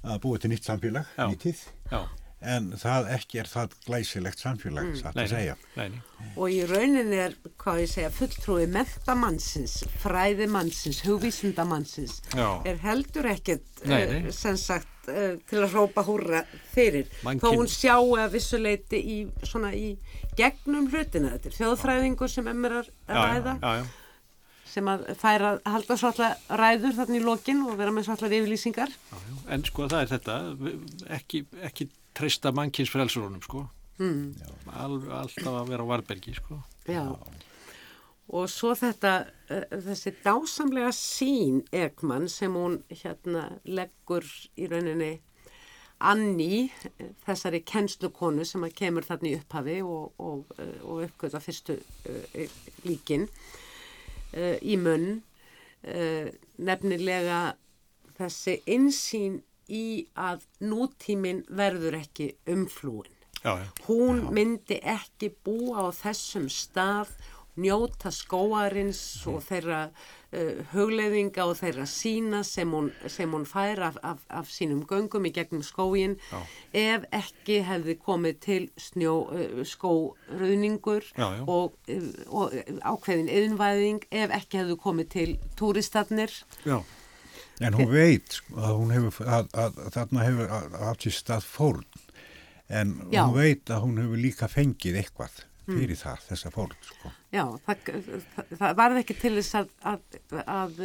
[0.02, 1.26] að búa til nýtt samfélag, Já.
[1.30, 1.60] nýttið,
[1.92, 2.00] Já,
[2.44, 4.98] en það ekki er það glæsilegt samfélag, mm.
[5.00, 5.56] satt nei, að segja.
[5.78, 6.30] nei, nei.
[6.36, 14.32] og í rauninni er, hvað ég segja, fulltrúi mentamannsins, fræðimannsins, hugvísindamannsins, er heldur ekkert, nei.
[14.34, 17.08] sem sagt, eh, til að hrópa húrra fyrir.
[17.24, 19.96] Mannkyn- Þó hún sjáu að vissuleiti í, svona í
[20.38, 21.34] gegnum hlutina.
[21.34, 23.84] Þetta er þjóðfræðingur sem emmer að Já, ræða, já, já, já.
[24.74, 28.96] sem að færa að halda svolítið ræður þarna í lokin og vera með svolítið yfirlýsingar.
[29.12, 29.36] Já, já.
[29.54, 30.38] En sko það er þetta,
[31.18, 33.66] ekki, ekki treysta mannkins frelsurunum sko.
[33.98, 34.34] Mm.
[34.74, 36.60] Al, alltaf að vera á varbergi sko.
[36.90, 37.04] Já.
[38.34, 39.12] Og svo þetta,
[39.52, 45.18] uh, þessi dásamlega sín Ekman sem hún hérna leggur í rauninni
[46.04, 51.40] Anni, eh, þessari kennslukonu sem að kemur þarna í upphafi og, og, eh, og uppgöta
[51.40, 53.28] fyrstu uh, líkin
[54.34, 55.22] uh, í munn,
[55.86, 57.54] uh, nefnilega
[58.18, 63.10] þessi insýn í að nútíminn verður ekki umflúin
[63.44, 63.66] Já, já.
[63.88, 67.10] hún myndi ekki búa á þessum stað
[67.60, 68.98] njóta skóarins
[69.30, 74.50] og þeirra uh, hugleiðinga og þeirra sína sem hún, sem hún fær af, af, af
[74.50, 76.16] sínum göngum í gegnum skóin
[76.74, 81.44] ef ekki hefði komið til snjó, uh, skóröðningur Já, já.
[81.46, 82.10] og, uh,
[82.42, 86.34] og ákveðin yðnvæðing ef ekki hefði komið til túristarnir
[86.66, 86.80] Já,
[87.62, 90.54] En hún veit sko, að hún hefur, að, að, að þarna hefur
[90.90, 91.84] átt sér stað fórn,
[92.66, 93.24] en Já.
[93.24, 97.10] hún veit að hún hefur líka fengið eitthvað fyrir þar, þessa fórn, sko.
[97.32, 97.86] Já, það,
[98.34, 100.18] það, það varði ekki til þess að, að,
[100.52, 100.82] að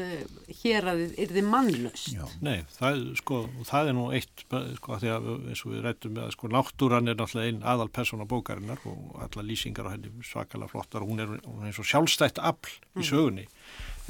[0.61, 2.07] hér að þið yrði mannlaust.
[2.15, 2.23] Já.
[2.45, 5.83] nei, það, sko, og það er nú eitt, sko, af því að eins og við
[5.83, 9.93] rættum með að sko, náttúran er náttúrulega einn aðal persóna bókarinnar og alla lýsingar á
[9.97, 13.49] henni svakalega flottar og hún er, hún er eins og sjálfstætt afl í sögunni.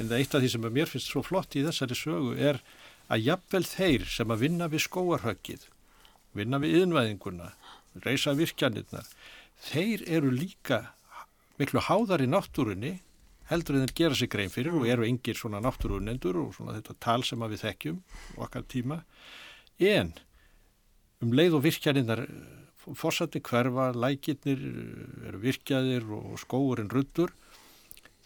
[0.00, 2.62] En er eitt af því sem mér finnst svo flott í þessari sögu er
[3.12, 5.66] að jafnvel þeir sem að vinna við skóarhöggið,
[6.32, 7.50] vinna við yðnvæðinguna,
[8.06, 9.08] reysa virkjanirnar,
[9.60, 10.80] þeir eru líka
[11.60, 12.94] miklu háðar í náttúrunni
[13.50, 16.96] heldur en þeir gera sig grein fyrir og eru engir svona náttúrunendur og svona þetta
[17.02, 18.00] tal sem við þekkjum
[18.46, 19.02] okkar tíma.
[19.76, 20.14] En
[21.20, 22.24] um leið og virkjaninnar
[22.80, 24.62] fórsætti hverfa, lækirnir
[25.28, 27.34] eru virkjaðir og skóurinn ruddur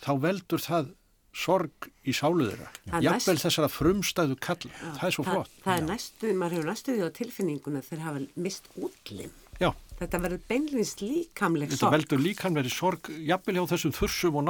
[0.05, 0.93] þá veldur það
[1.35, 2.69] sorg í sálu þeirra.
[2.93, 5.51] Það jafnvel næst- þessara frumstæðu kall það er svo það, flott.
[5.65, 9.33] það er næstu, maður hefur næstu því á tilfinninguna þeir hafa mist útlim.
[9.61, 11.93] Já, Þetta verður beinlýnst líkamleg þetta sorg.
[11.95, 14.43] veldur líkan verið sorg jafnvel hjá þessum þursum og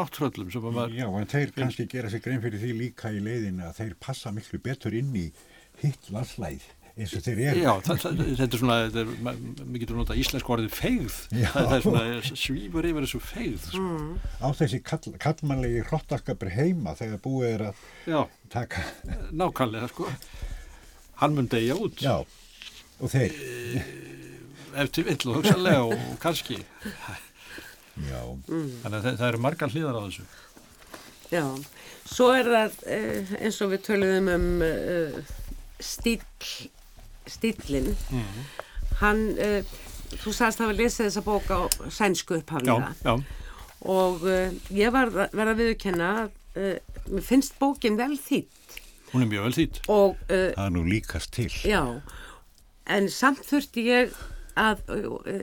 [0.71, 3.77] að maður Já, en þeir kannski gera sig grein fyrir því líka í leiðinu að
[3.77, 5.27] þeir passa miklu betur inn í
[5.83, 6.63] hitt landslæð
[6.95, 7.63] eins og þeir eru.
[7.65, 9.09] Já, þetta er svona, er,
[9.65, 11.17] við getum notað íslensku orðið feigð,
[11.51, 12.05] það, er svona,
[12.39, 13.89] svífur yfir þessu feigð, sko.
[14.39, 18.21] Á þessi kall, kallmannlegi hrottaskapur heima þegar búið er að Já,
[18.55, 18.85] taka,
[19.35, 20.07] nákvæmlega, sko.
[21.23, 22.15] Hann mun degja út, já,
[23.01, 23.35] og þeir,
[24.79, 26.61] ef til vill og hugsanlega og, kannski.
[28.07, 30.27] já, Þannig að það, það eru margar hlýðar á þessu.
[31.35, 31.45] Já,
[32.07, 35.17] svo er það uh, eins og við töluðum um uh,
[35.83, 36.21] stíl,
[37.31, 37.95] stílinn.
[38.11, 38.45] Mhm.
[39.01, 39.63] Hann, uh,
[40.23, 41.61] þú sagðist að hafa lesið þessa bók á
[41.91, 43.15] sænsku já,
[43.85, 46.77] Og uh, ég var að viðurkenna að uh,
[47.11, 48.79] mér finnst bókin vel þýtt.
[49.13, 49.81] hún er mjög vel þýtt.
[49.89, 51.51] Og uh, það er nú líkast til.
[51.65, 52.01] Já,
[52.87, 54.15] en samt þurfti ég
[54.59, 54.81] að,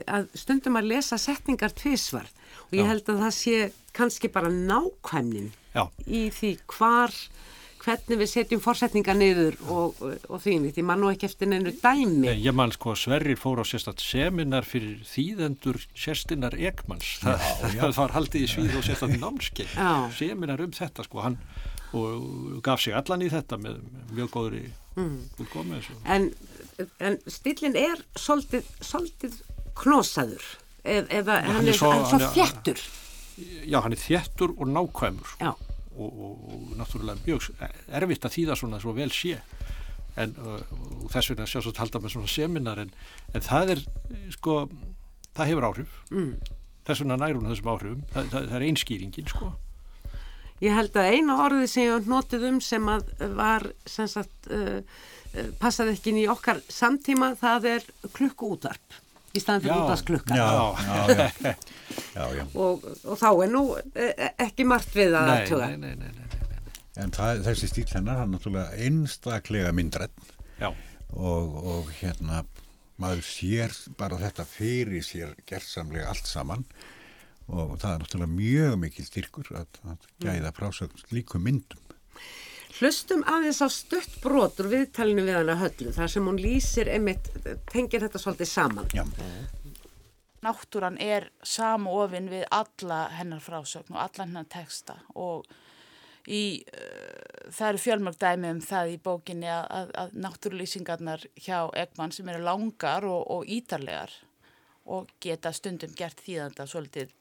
[0.08, 2.28] að stundum að lesa setningar tvísvar
[2.68, 2.88] og ég Já.
[2.88, 3.56] held að það sé
[3.92, 5.88] kannski bara nákvæmnin Já.
[6.06, 7.12] í því hvar
[7.82, 11.74] hvernig við setjum fórsetningar niður og, og því nýtt, ég man nú ekki eftir neinu
[11.82, 17.18] dæmi Nei, ég man sko að Sverrir fór á sérstætt seminar fyrir þýðendur sérstinnar Ekmans.
[17.24, 17.46] Það,
[17.82, 19.76] það var haldið í svíð og sérstætt námskeið.
[20.18, 21.38] Seminar um þetta sko, hann
[21.92, 23.80] og gaf sig allan í þetta með
[24.16, 24.62] mjög góðri
[24.96, 25.18] mm.
[25.36, 25.96] þessu.
[26.08, 26.30] en,
[27.04, 29.38] en stílinn er svolítið, svolítið
[29.78, 30.46] knosaður
[30.84, 32.84] eð, eða hann hann er svo- hann er- þjættur
[33.64, 35.40] Já, hann er þéttur og nákvæmur sko.
[35.40, 35.71] Já.
[35.96, 37.48] Og, og, og náttúrulega mjög
[38.00, 39.38] erfitt að þýða svona svo vel sé.
[40.20, 40.34] En
[41.12, 42.90] þess vegna sjálfsagt halda með svona seminar en,
[43.32, 43.84] en það er
[44.34, 44.56] sko
[45.32, 45.94] það hefur áhrif.
[46.12, 46.34] Mm.
[46.86, 48.02] þess vegna nær hún þessum áhrifum.
[48.12, 49.52] Það, það, það er einskýringin sko.
[50.62, 54.82] Ég held að eina orðið sem ég notið um sem að var sem sagt uh,
[55.58, 59.00] passaði ekki inn í okkar samtíma það er klukkuútvarp
[59.32, 59.82] í staðan fyrir Já.
[59.82, 60.48] útvarsklukka Já,
[60.86, 61.54] já,
[62.14, 64.10] já, já, og, og þá er nú uh,
[64.46, 65.68] ekki margt við að nei, tuga.
[65.72, 66.80] nei, nei, nei, nei, nei.
[67.02, 70.68] En það, þessi stíl hennar, hann er náttúrulega einstaklega myndrætt Já,
[71.16, 72.42] og, og hérna
[73.02, 76.66] maður sér bara þetta fyrir sér gerðsamlega allt saman
[77.52, 81.80] og það er náttúrulega mjög mikil styrkur að, að gæða frásögn líkum myndum.
[82.78, 87.28] Hlustum aðeins á stutt brotur viðtalinu við hana höllu þar sem hún lýsir einmitt,
[87.68, 88.88] tengir þetta svolítið saman.
[88.96, 89.04] Já,
[90.42, 95.46] náttúran er samofin við alla hennar frásögn og alla hennar texta og
[96.26, 101.58] í, uh, það eru fjölmörg dæmi um það í bókinni að, að, að náttúrulýsingarnar hjá
[101.84, 104.14] Ekman sem eru langar og, og ítarlegar
[104.90, 107.12] og geta stundum gert þýðanda svolítið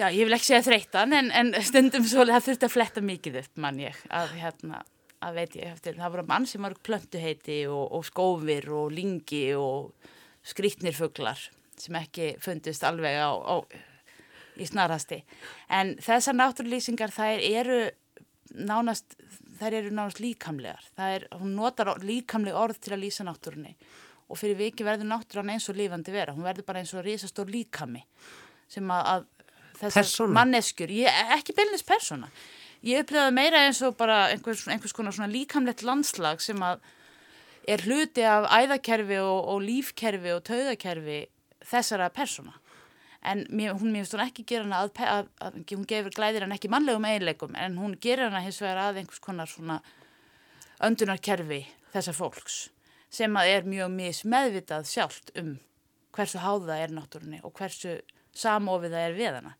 [0.00, 3.34] Já, ég vil ekki segja þreytan en, en stundum svolítið það þurfti að fletta mikið
[3.42, 4.78] upp mann ég að hérna
[5.20, 9.42] að veit ég eftir, það voru mann sem var plöntuheiti og, og skófir og lingi
[9.60, 9.90] og
[10.48, 11.42] skrýtnir fuglar
[11.76, 13.56] sem ekki fundist alveg á, á
[14.56, 15.20] í snarasti.
[15.68, 17.80] En þessar náttúrlýsingar þær eru
[18.56, 19.18] nánast,
[19.60, 20.86] þær eru nánast líkamlegar.
[20.96, 23.74] Er, hún notar líkamleg orð til að lýsa náttúrunni
[24.30, 26.32] og fyrir viki verður náttúran eins og lífandi vera.
[26.32, 28.06] Hún verður bara eins og risastór líkami
[28.70, 29.28] sem að, að
[29.80, 32.30] þessar manneskjur, ég, ekki beilinist persóna.
[32.86, 36.80] Ég upplifði bara eins og bara einhvers, einhvers konar svona líkamlegt landslag sem að
[37.68, 41.20] er hluti af æðakerfi og, og lífkerfi og taugakerfi
[41.70, 42.56] þessara persóna.
[43.20, 46.46] En mér, hún mér finnst hún ekki gera hana að, að, að, hún gefur glæðir
[46.46, 49.82] hann ekki mannlegum eiginleikum en hún gerir hana hins vegar að einhvers konar svona
[50.80, 52.62] öndunarkerfi þessa fólks
[53.12, 55.58] sem að er mjög mismeðvitað sjálft um
[56.16, 57.98] hversu háða er náttúrunni og hversu
[58.36, 59.52] samofið það er við hana.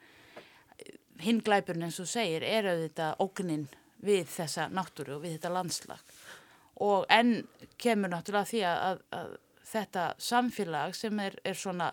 [1.21, 3.67] Hinn glæpurinn eins og segir er auðvitað ógnin
[4.01, 6.01] við þessa náttúru og við þetta landslag
[6.81, 7.43] og enn
[7.81, 9.33] kemur náttúrulega því að, að, að
[9.71, 11.91] þetta samfélag sem er, er svona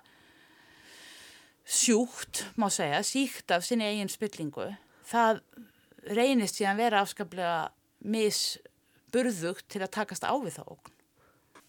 [1.68, 4.70] sjúkt, má segja, síkt af sinni eigin spillingu,
[5.08, 5.42] það
[6.08, 7.58] reynist síðan vera afskaplega
[8.08, 10.94] misburðugt til að takast á við þá ógn.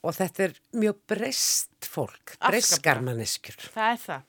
[0.07, 2.53] Og þetta er mjög breyst fólk, Afskaplega.
[2.55, 3.59] breyskar manneskjur.
[3.75, 4.27] Það er það.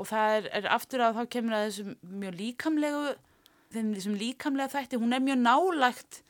[0.00, 3.06] Og það er, er aftur að þá kemur að þessum mjög líkamlegu,
[3.74, 6.22] þeim þessum líkamlega þætti, hún er mjög nálægt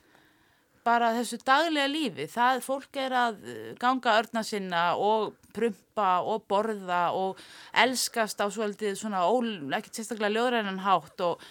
[0.85, 2.27] bara þessu daglega lífi.
[2.33, 7.41] Það fólk er að uh, ganga örna sinna og prumpa og borða og
[7.83, 11.43] elskast á svolítið svona, ól, ekki sérstaklega ljóðrænan hátt og,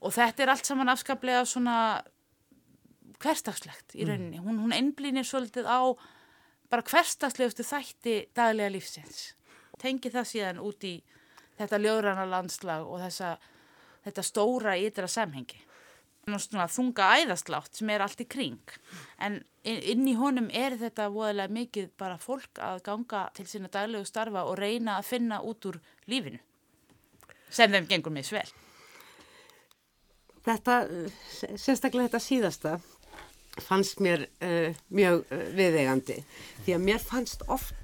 [0.00, 1.78] og þetta er allt saman afskaplega svona
[3.22, 4.42] hverstagslegt í rauninni.
[4.42, 5.94] Hún, hún einblýnir svolítið á
[6.72, 9.34] bara hverstagslegustu þætti daglega lífsins.
[9.80, 10.96] Tengi það síðan út í
[11.58, 13.36] þetta ljóðræna landslag og þessa,
[14.06, 15.60] þetta stóra ytra samhengi.
[16.24, 18.76] Svona þunga æðaslátt sem er allt í kring.
[19.20, 24.08] En inn í honum er þetta voðalega mikið bara fólk að ganga til sína daglegu
[24.08, 26.40] starfa og reyna að finna út úr lífinu.
[27.52, 28.46] Sem þeim gengur mis vel.
[30.44, 31.20] Þetta, uh,
[31.56, 32.72] sérstaklega þetta síðasta,
[33.64, 36.18] fannst mér uh, mjög uh, viðegandi.
[36.64, 37.76] Því að mér fannst oft,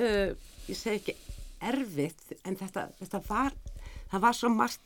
[0.00, 0.32] uh,
[0.68, 1.16] ég segi ekki
[1.60, 3.56] erfitt, en þetta, þetta var,
[4.12, 4.82] það var svo margt,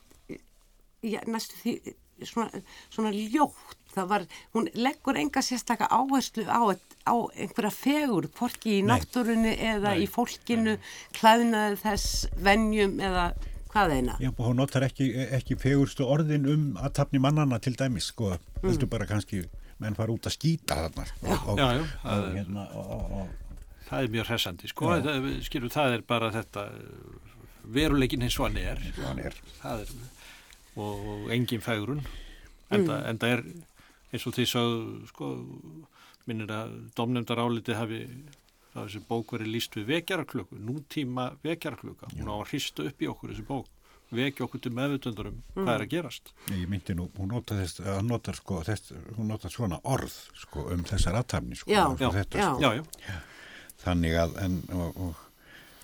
[1.03, 1.75] já, næstu því,
[2.27, 3.77] svona, svona ljótt.
[3.91, 6.63] Það var, hún leggur enga sérstaklega áherslu á,
[7.11, 10.05] á einhverja fegur, hvorki í náttúrunni eða Nei.
[10.05, 10.77] í fólkinu,
[11.17, 13.25] klæðnaði þess, venjum eða
[13.73, 14.15] hvað eina.
[14.23, 18.31] Já, hún notar ekki, ekki fegurstu orðin um aðtapni mannana til dæmis, sko,
[18.63, 19.43] heldur bara kannski
[19.81, 21.83] menn fara út að skýta þarna, sko, og, Já, já,
[22.15, 23.50] og, hérna, og, og, og,
[23.91, 25.03] það er mjög hressandi sko, Já.
[25.05, 26.65] það, skilur, það er bara þetta
[27.71, 29.37] veruleikin eins og hann er og hann er.
[29.61, 29.95] það er
[30.81, 32.05] og, engin fægrun
[32.71, 33.43] enda, enda er
[34.11, 34.63] eins og því svo
[35.11, 35.33] sko,
[36.29, 38.05] minnir að domnefndar áliti hafi
[38.71, 43.09] það þessi bók verið líst við vekjaraklöku, nútíma vekjaraklöka, hún á að hrista upp í
[43.11, 43.67] okkur þessi bók,
[44.11, 46.31] vekja okkur til meðutundurum hvað er að gerast.
[46.51, 50.65] Ég myndi nú, hún notar þess, að notar sko, þess, hún notar svona orð sko
[50.71, 51.71] um þessar aðtæfni sko.
[51.71, 52.47] Já, og já, þetta, já.
[52.47, 52.63] Sko.
[52.63, 53.19] Já, já,
[53.81, 55.21] Þannig að, en, og, og,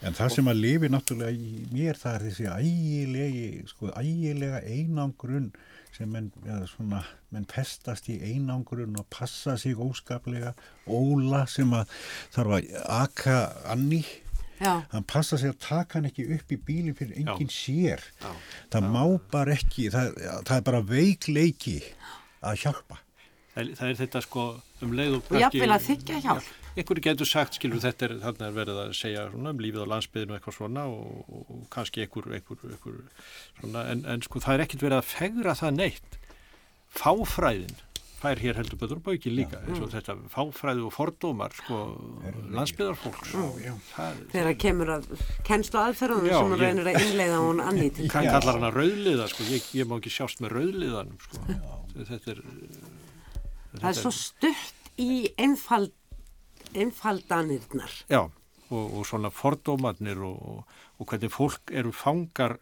[0.06, 5.50] en það sem að lifi náttúrulega í mér það er þessi ægilegi, sko, ægilega einangrun
[5.96, 7.02] sem menn, ja, svona,
[7.34, 10.54] menn festast í einangrun og passa sig óskaplega,
[10.86, 11.90] óla sem að
[12.36, 13.42] þarf að aka
[13.74, 14.04] anni
[14.58, 18.02] Já, hann passa sig að taka hann ekki upp í bílinn fyrir enginn sér.
[18.24, 18.32] Já.
[18.74, 20.16] það má bara ekki það,
[20.48, 21.76] það er bara veikleiki
[22.42, 22.98] að hjálpa.
[23.54, 24.48] Það, það er þetta sko
[24.86, 26.50] um leið og Og jafnvel að þiggja hjálp.
[26.78, 29.92] Einhverju getur sagt, skilur þetta er þarna er verið að segja svona, um lífið á
[29.94, 33.02] landsbyðinu og eitthvað svona og, og, og kannski einhver, einhver, einhver
[33.60, 36.18] svona, en, en sko það er ekkert verið að fegra það neitt.
[36.98, 37.76] Fáfræðin
[38.18, 41.76] fær hér heldur betur bauki líka eins og þetta fáfræði og fordómar sko
[42.56, 43.36] landsbyðarfólks
[43.92, 45.06] það, þegar kemur að
[45.46, 48.08] kennslu aðferðunum Já, sem ég- reynir að innleiða hún annið til.
[48.10, 51.44] hvað kallar hana rauðliða sko, ég, ég má ekki sjást með rauðliðanum sko,
[52.00, 52.42] þetta er
[53.78, 55.92] Það er svo stutt í einfald,
[56.76, 57.92] einfaldanirnar.
[58.10, 58.24] Já,
[58.70, 62.58] og, og svona fordómarnir og, og, og hvernig fólk eru fangar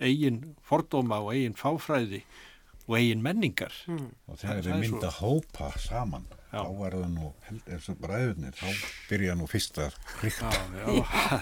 [0.00, 2.22] eigin fordóma og eigin fáfræði
[2.88, 3.72] og eigin menningar.
[3.88, 6.60] og Það- þegar það þeir er mynda hópa saman Já.
[6.62, 8.68] þá var það nú, held- eins og bræðurnir þá
[9.10, 11.40] byrja nú fyrst að hrykta já.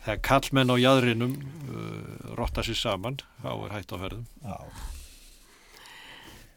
[0.00, 1.34] Þegar kallmenn á jæðrinum
[1.68, 4.24] uh, rotta sér saman, þá er hægt á ferðum.
[4.40, 4.56] Já,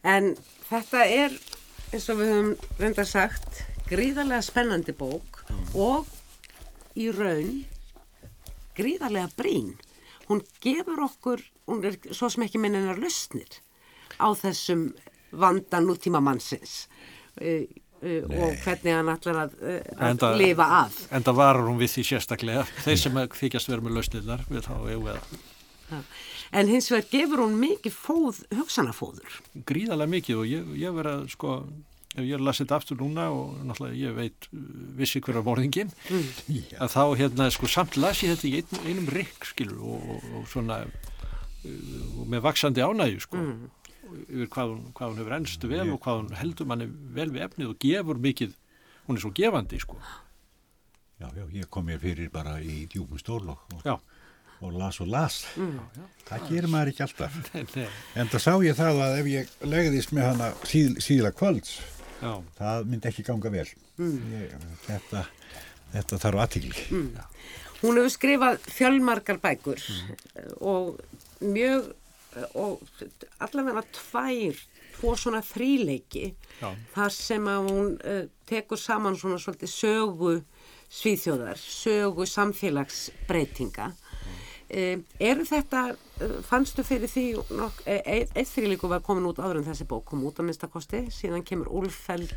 [0.03, 0.33] En
[0.69, 1.35] þetta er,
[1.93, 2.51] eins og við höfum
[2.81, 5.43] reynda sagt, gríðarlega spennandi bók
[5.77, 6.09] og
[6.97, 7.63] í raun
[8.77, 9.73] gríðarlega brín.
[10.29, 13.59] Hún gefur okkur, hún er svo sem ekki minninar lausnir
[14.17, 14.87] á þessum
[15.33, 16.87] vanda nútíma mannsins
[17.41, 17.63] uh,
[18.01, 20.99] uh, og hvernig hann ætlar að, uh, að Enda- lifa af.
[21.13, 22.67] En það varar hún við því sérstaklega.
[22.85, 24.93] Þeir sem þykjast vera með lausnirnar, við þá að
[26.53, 29.39] En hins vegar gefur hún mikið fóð, hugsanafóður.
[29.67, 31.55] gríðarlega mikið og ég, ég verið að sko,
[32.13, 34.49] ef ég er lasa þetta aftur núna og náttúrulega ég veit
[34.97, 35.93] vissi hver var morðingin,
[36.77, 40.27] að þá hérna sko samt las ég þetta í ein, einum rikk skilur og, og,
[40.39, 43.45] og svona uh, og með vaksandi ánægju sko
[44.13, 47.47] yfir hvað hún, hvað hún hefur ennstu vel og hvað hún heldur manni vel við
[47.47, 48.51] efnið og gefur mikið,
[49.07, 49.97] hún er svo gefandi sko,
[51.17, 53.95] já, já, ég kom mér fyrir bara í djúpum stól og, og, já,
[54.67, 55.39] og las og las.
[56.27, 57.39] Það gerir maður ekki alltaf.
[58.19, 61.75] En það sá ég það að ef ég legðist með hana síð, síðla kvölds
[62.21, 63.67] já, það myndi ekki ganga vel.
[63.99, 64.53] Ég,
[64.87, 65.25] þetta,
[65.93, 66.85] þetta þarf aðtíkli
[67.83, 69.81] Hún hefur skrifað fjölmarkar bækur
[70.63, 70.95] og
[71.43, 71.91] mjög
[72.57, 72.81] og
[73.43, 74.57] allavega tvær,
[74.95, 76.71] tvo svona þríleiki Já.
[76.95, 80.33] þar sem að hún uh, tekur saman svona svolítið sögu
[80.93, 83.91] svíþjóðar, sögu samfélagsbreytinga.
[84.73, 87.25] Eru þetta, uh, fannstu fyrir því,
[87.85, 91.03] e, e, eitt þríleiku var komin út áður en þessi bók kom út að minnstakosti,
[91.13, 92.33] síðan kemur Úlfeld,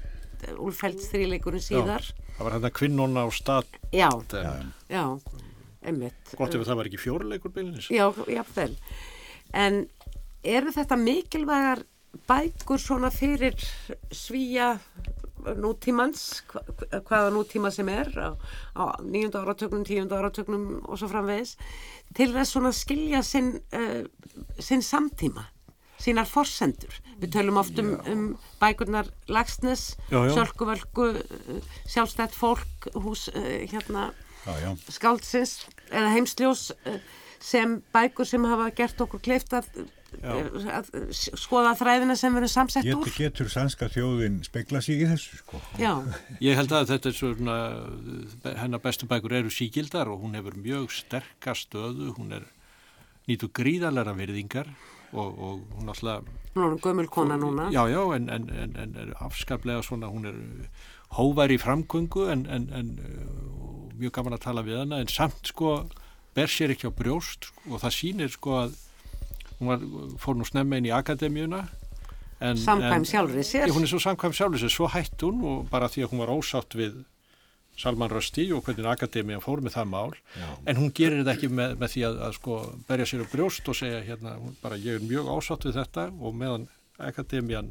[0.61, 2.05] Úlfelds þríleikurinn síðar.
[2.37, 4.53] það var hérna kvinnona á stað Já, já.
[4.93, 5.05] já,
[5.83, 6.35] einmitt.
[6.37, 8.77] gott ef það var ekki fjóruleikur bylnis Já, jafnvel.
[9.57, 9.87] En
[10.45, 11.87] eru þetta mikilvægar
[12.29, 13.57] bækur svona fyrir
[14.13, 14.77] svíja
[15.55, 16.65] nútímans, hva-
[17.07, 18.35] hvaða nútíma sem er á,
[19.03, 21.57] nýjönda áratögnum, tíunda áratögnum og svo framvegis,
[22.15, 24.05] til þess svona skilja sinn, uh,
[24.59, 25.47] sinn samtíma,
[26.03, 26.93] sínar forsendur.
[27.21, 28.25] Við tölum oft um, um
[28.61, 29.97] bækurnar Lagsnes.
[30.35, 34.11] Sölkuvölku, uh, sjálfstætt fólk, hús, uh, hérna,
[34.47, 37.01] já, já, skáldsins eða heimsljós eh,
[37.43, 39.89] sem bækur sem hafa gert okkur kleift eh, að
[41.37, 43.15] skoða þræðina sem verður samsett getur, úr.
[43.17, 45.93] getur sænska þjóðin spegla sig í þessu sko Já,
[46.43, 47.57] Ég held að þetta er svona,
[48.63, 52.47] hennar bestu bækur eru síkildar og hún hefur mjög sterka stöðu, hún er
[53.27, 54.71] nýtu gríðalega virðingar
[55.13, 57.71] og, og hún alltaf, hún er gömul kona núna.
[57.71, 60.41] já, já, en, en, en, en er afskaplega svona, hún er
[61.17, 65.53] hóvar í framgöngu en, en, en uh, mjög gaman að tala við hana, en samt
[65.53, 65.79] sko
[66.37, 68.77] ber sér ekki á brjóst og það sýnir sko að
[69.61, 69.81] hún var,
[70.21, 71.65] fór nú snemma inn í akademíuna
[72.41, 73.69] en, Samkvæm en- sjálfri sér.
[73.73, 76.33] Hún er svo samkvæm sjálfur sér, svo hætt hún og bara því að hún var
[76.37, 77.05] ósátt við
[77.77, 80.47] Salman Rushdie og hvernig akademían fór með það mál, Já.
[80.67, 82.55] en hún gerir þetta ekki með, með því að, að sko
[82.89, 86.07] berja sér á brjóst og segja hérna, hún bara ég er mjög ósátt við þetta
[86.21, 86.65] og meðan
[86.99, 87.69] akademían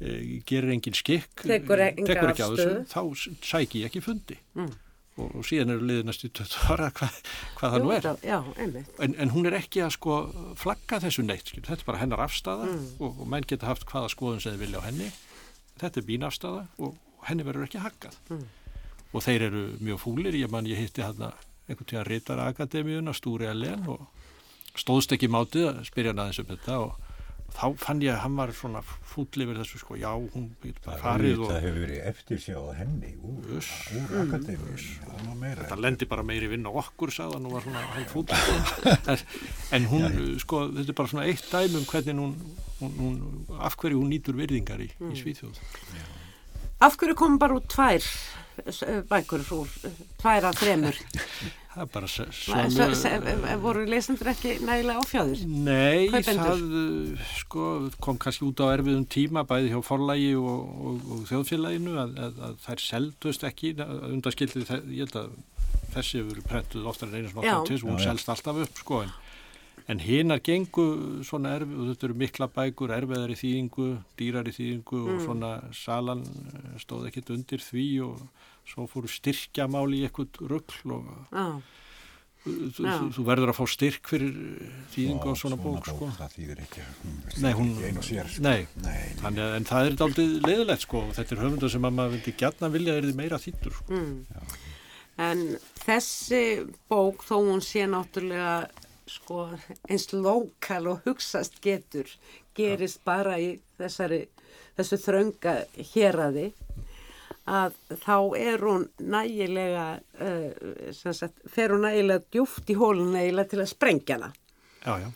[0.00, 4.38] e, gerir engin skikk Tekur tekur ekki á þessu, þá s- sæki ég ekki fundi
[4.54, 4.70] Mm.
[5.20, 7.18] Og, og síðan eru liðinast í 20 ára hvað,
[7.58, 8.08] hvað það nú er.
[8.26, 8.38] Já.
[9.06, 10.16] En, en hún er ekki að sko
[10.60, 11.62] flagga þessu neitt, skil.
[11.66, 12.86] þetta er bara hennar afstafa Mm.
[13.00, 15.10] og, og menn geta haft hvaða skoðun sem þið vilja á henni.
[15.80, 16.96] Þetta er mín afstafa og
[17.28, 18.16] henni verður ekki haggað.
[18.30, 18.48] Mm.
[19.12, 21.32] og þeir eru mjög fúlir, ég man ég hitti hérna
[21.68, 24.04] einhvern tíðan reytara akademíuna, Stúri Alen og
[24.78, 27.09] stóðst ekki mátið að spyrja hann aðeins um þetta og
[27.56, 31.00] þá fann ég að hann var svona fúll yfir þessu sko, já, hún getur bara
[31.02, 33.70] farið og Það hefur verið eftirsjáð henni úr, Uss.
[33.96, 34.06] úr.
[35.10, 35.66] Það meira.
[35.70, 38.26] það lendi bara meiri vinn á okkur sagðan og var svona hann fúll
[39.14, 39.24] en,
[39.78, 42.34] en hún, sko, þetta er bara svona eitt dæmi um hvernig hún,
[42.80, 45.60] hún, hún af hverju hún nýtur virðingar í, í Svíþjóð
[46.80, 48.00] Af hverju kom bara út tvær
[49.10, 50.98] bækur úr, eh, tvær af þremur?
[51.74, 52.86] það er bara Sömu...
[52.98, 55.44] sömu Voru lesendur ekki nægilega áfjáður?
[55.46, 56.50] Nei, Kaupendur?
[56.50, 57.66] það sko,
[58.02, 62.42] kom kannski út á erfiðum tíma bæði hjá forlægi og, og, og þjóðfélaginu að, að,
[62.48, 65.30] að þær seldust ekki undaskildið, ég held að
[65.94, 68.08] þessi hefur verið prentuð oftar en einu til, og hún Já, já.
[68.10, 69.14] selst alltaf upp sko, en,
[69.90, 70.84] en hinar gengu
[71.26, 73.88] svona erfið, og þetta eru mikla bækur erfiðar í þýðingu,
[74.20, 76.22] dýrar í þýðingu og svona salan
[76.54, 78.24] eh, stóð ekkit undir því og
[78.70, 81.46] svo fóru styrkjamáli í eitthvað rugl og Já,
[82.46, 82.92] þú, Já.
[82.96, 84.36] þú, þú verður að fá styrk fyrir
[84.94, 86.06] þýðingu á svona bók sko.
[86.16, 86.84] Það þýðir ekki.
[87.02, 88.30] hún veist Nei, ekki hún, Einu og sér.
[88.32, 88.44] sko.
[88.46, 89.10] nei, Nei, nei.
[89.20, 92.36] þannig en það er daldið leiðilegt sko og þetta er höfundar sem að maður vildi
[92.44, 93.98] gætna vilja er þið meira þýttur sko.
[93.98, 94.54] mm.
[95.20, 95.42] En
[95.82, 96.40] þessi
[96.88, 98.54] bók, þó hún sé náttúrulega
[99.10, 99.46] sko,
[99.90, 102.08] eins lokal og hugsast getur,
[102.56, 104.24] gerist bara í þessari,
[104.78, 105.54] þessu þrönga
[105.92, 106.50] héraði,
[107.50, 109.86] að þá er hún nægilega,
[110.22, 114.30] uh, sagt, fer hún nægilega djúft í hólun nægilega til að sprengja hana.
[114.84, 115.08] Já, já,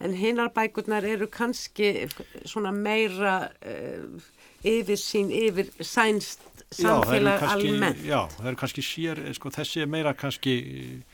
[0.00, 2.06] En hinnar bækurnar eru kannski
[2.44, 4.20] svona meira uh,
[4.66, 6.42] yfir sín, yfir sænst
[6.76, 8.02] samfélag almennt.
[8.04, 10.56] Já, það eru kannski sér, eh, sko, þessi er meira kannski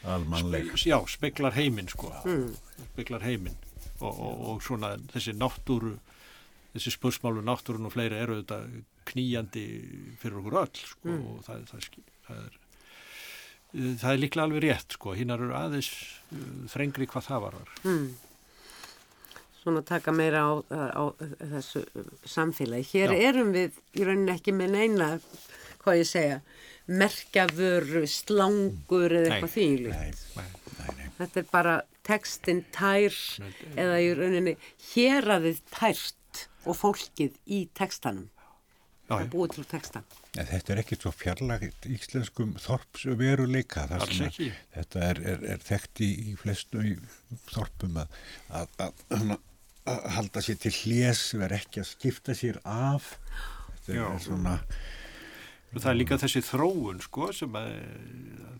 [0.08, 0.72] Almannleg.
[0.72, 2.08] spe- Já, speklar heiminn sko
[2.92, 3.54] speklar heiminn
[4.00, 5.92] og, og, og svona þessi náttúru
[6.74, 8.58] þessi spursmálu náttúrun og fleiri eru þetta
[9.12, 9.66] kníjandi
[10.22, 12.58] fyrir okkur öll sko og það, það, það, það er
[13.76, 15.92] eh, það er líklega alveg rétt sko, hinnar eru aðeins
[16.32, 17.74] uh, þrengri hvað það varar.
[17.84, 18.10] Mm.
[19.62, 21.04] Svona taka meira á, á
[21.38, 21.84] þessu
[22.26, 22.88] samfélagi.
[22.96, 23.20] Hér Já.
[23.30, 25.10] erum við í rauninni ekki með neina,
[25.84, 26.40] hvað ég segja,
[26.90, 29.92] merkjavöru, slangur eða eitthvað þýli.
[29.92, 30.48] Nei, Nei.
[30.80, 31.08] nei, nei.
[31.20, 33.14] Þetta er bara textin tær
[33.78, 34.56] eða í rauninni
[34.92, 38.28] héraðið tært og fólkið í textanum.
[38.32, 39.30] Já, Það já.
[39.32, 40.04] búið til textan.
[40.40, 43.82] En þetta er ekki svo fjarlagt íslenskum þorpsveruleika.
[43.90, 44.38] þar sem að.
[44.76, 46.92] Þetta er, er, er þekkt í, í flestu í
[47.52, 48.14] þorpum að,
[48.62, 49.34] að, að,
[49.88, 53.14] að, halda sér til hljés, vera ekki að skipta sér af.
[53.82, 54.04] Þetta Já.
[54.08, 54.56] er svona,
[55.72, 57.70] Og það er líka þessi þróun sko sem að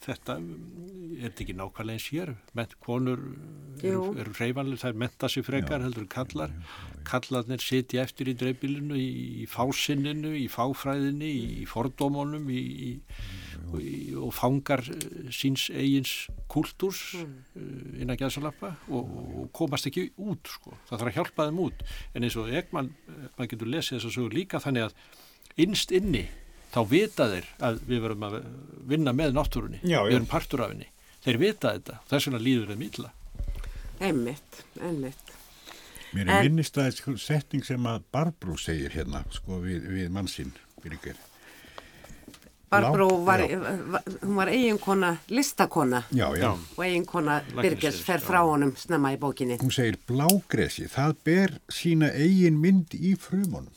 [0.03, 0.39] þetta
[1.23, 2.33] er ekki nákvæmlega eins hér?
[2.57, 3.21] Ment, konur
[3.83, 6.55] eru, eru reyfanlega, það er menta sér frekar heldur kallar
[7.07, 9.09] kallarnir sitja eftir í dreifbílinu í,
[9.43, 11.31] í fásinninu, í fáfræðinni
[11.63, 12.91] í fordómunum í, í,
[13.79, 16.15] í, og fangar eh, síns eigins
[16.53, 17.99] kultúrs mm.
[18.03, 20.77] innan gæðsalappa og, og komast ekki út sko.
[20.89, 21.85] það þarf að hjálpa þeim út.
[22.15, 22.93] En eins og Ekman,
[23.37, 26.27] maður getur lesið þess að sögur líka þannig að innst inni
[26.73, 28.39] þá vita þeir að við verum að
[28.89, 30.17] vinna með náttúrunni, Já, við já.
[30.17, 30.89] erum partur af henni
[31.25, 33.11] þeir vita þetta, þess vegna líður þeim illa
[34.03, 35.35] Einmitt, einmitt.
[36.13, 40.09] mér En- er minnist að sko, setning sem að Barbrú segir hérna, sko, við, við
[40.11, 40.51] mannsinn,
[40.83, 41.15] Birgir.
[42.73, 43.41] Barbró Lá- var,
[43.93, 48.25] var, hún var eiginkona, listakona Já, og eiginkona Birgers fer já.
[48.27, 49.59] frá honum snemma í bókinni.
[49.61, 53.69] Hún segir blágresi, það ber sína eigin mynd í frumunum.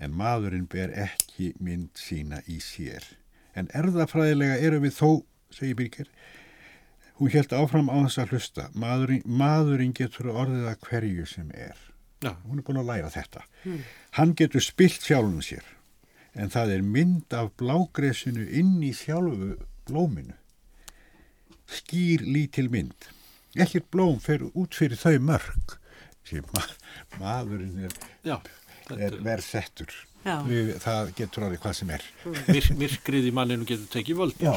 [0.00, 3.04] En maðurinn ber ekki mynd sína í sér.
[3.54, 5.08] En erðafræðilega erum við þó,
[5.52, 6.08] segir Birgir,
[7.18, 8.68] hún held áfram á þess að hlusta.
[8.74, 11.76] Maðurinn, maðurinn getur orðið að hverju sem er.
[12.22, 13.42] Já, Hún er búin að læra þetta.
[14.16, 15.64] Hann getur spilt sjálfum sér.
[16.38, 19.56] En það er mynd af blágresinu inn í sjálfu
[19.90, 20.38] blóminu.
[21.68, 23.10] Skýr lítil mynd.
[23.58, 25.76] Ekkert blóm fer út fyrir þau mörg.
[26.24, 26.62] Sér, ma
[27.18, 28.38] maðurinn er, já
[28.96, 29.94] er verðsettur.
[30.22, 32.04] Það getur orðið hvað sem er.
[32.46, 34.54] Myr, myrkrið í manninu getur tekið völd Já.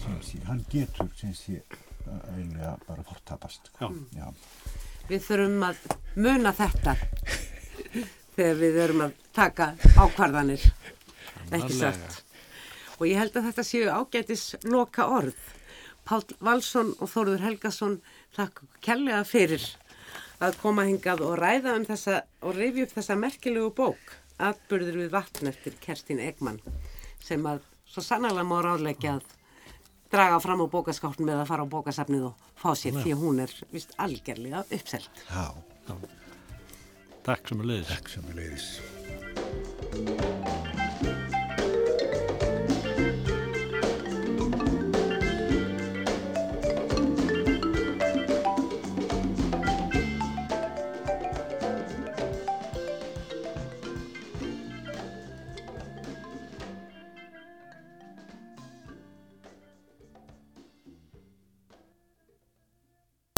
[0.00, 1.60] Sem sé, hann getur sem sé
[2.34, 3.04] eiginlega bara.
[4.16, 4.26] Já.
[5.10, 5.84] Við þurfum að
[6.16, 6.96] muna þetta
[8.36, 10.66] þegar við erum að taka ákvarðanir,
[11.50, 12.20] ekki satt.
[12.98, 15.36] Og ég held að þetta séu ágætis loka orð.
[16.06, 18.00] Pál Valsson og Þóruður Helgason
[18.36, 19.66] þakka kærlega fyrir
[20.40, 25.10] að koma hingað og ræða um þessa og rifja upp þessa merkilegu bók Atburður við
[25.12, 26.60] vatn eftir Kerstin Egman
[27.20, 27.60] sem að
[27.90, 29.24] svo sannlega má ráðleggja að
[30.10, 33.36] draga fram á bókaskáttin með að fara á bókasafnið og fá sér því að hún
[33.44, 35.14] er vist algerlega uppselt.
[35.28, 35.46] Já,
[37.20, 38.68] Takk sem að leiðis takk sem er leiðis.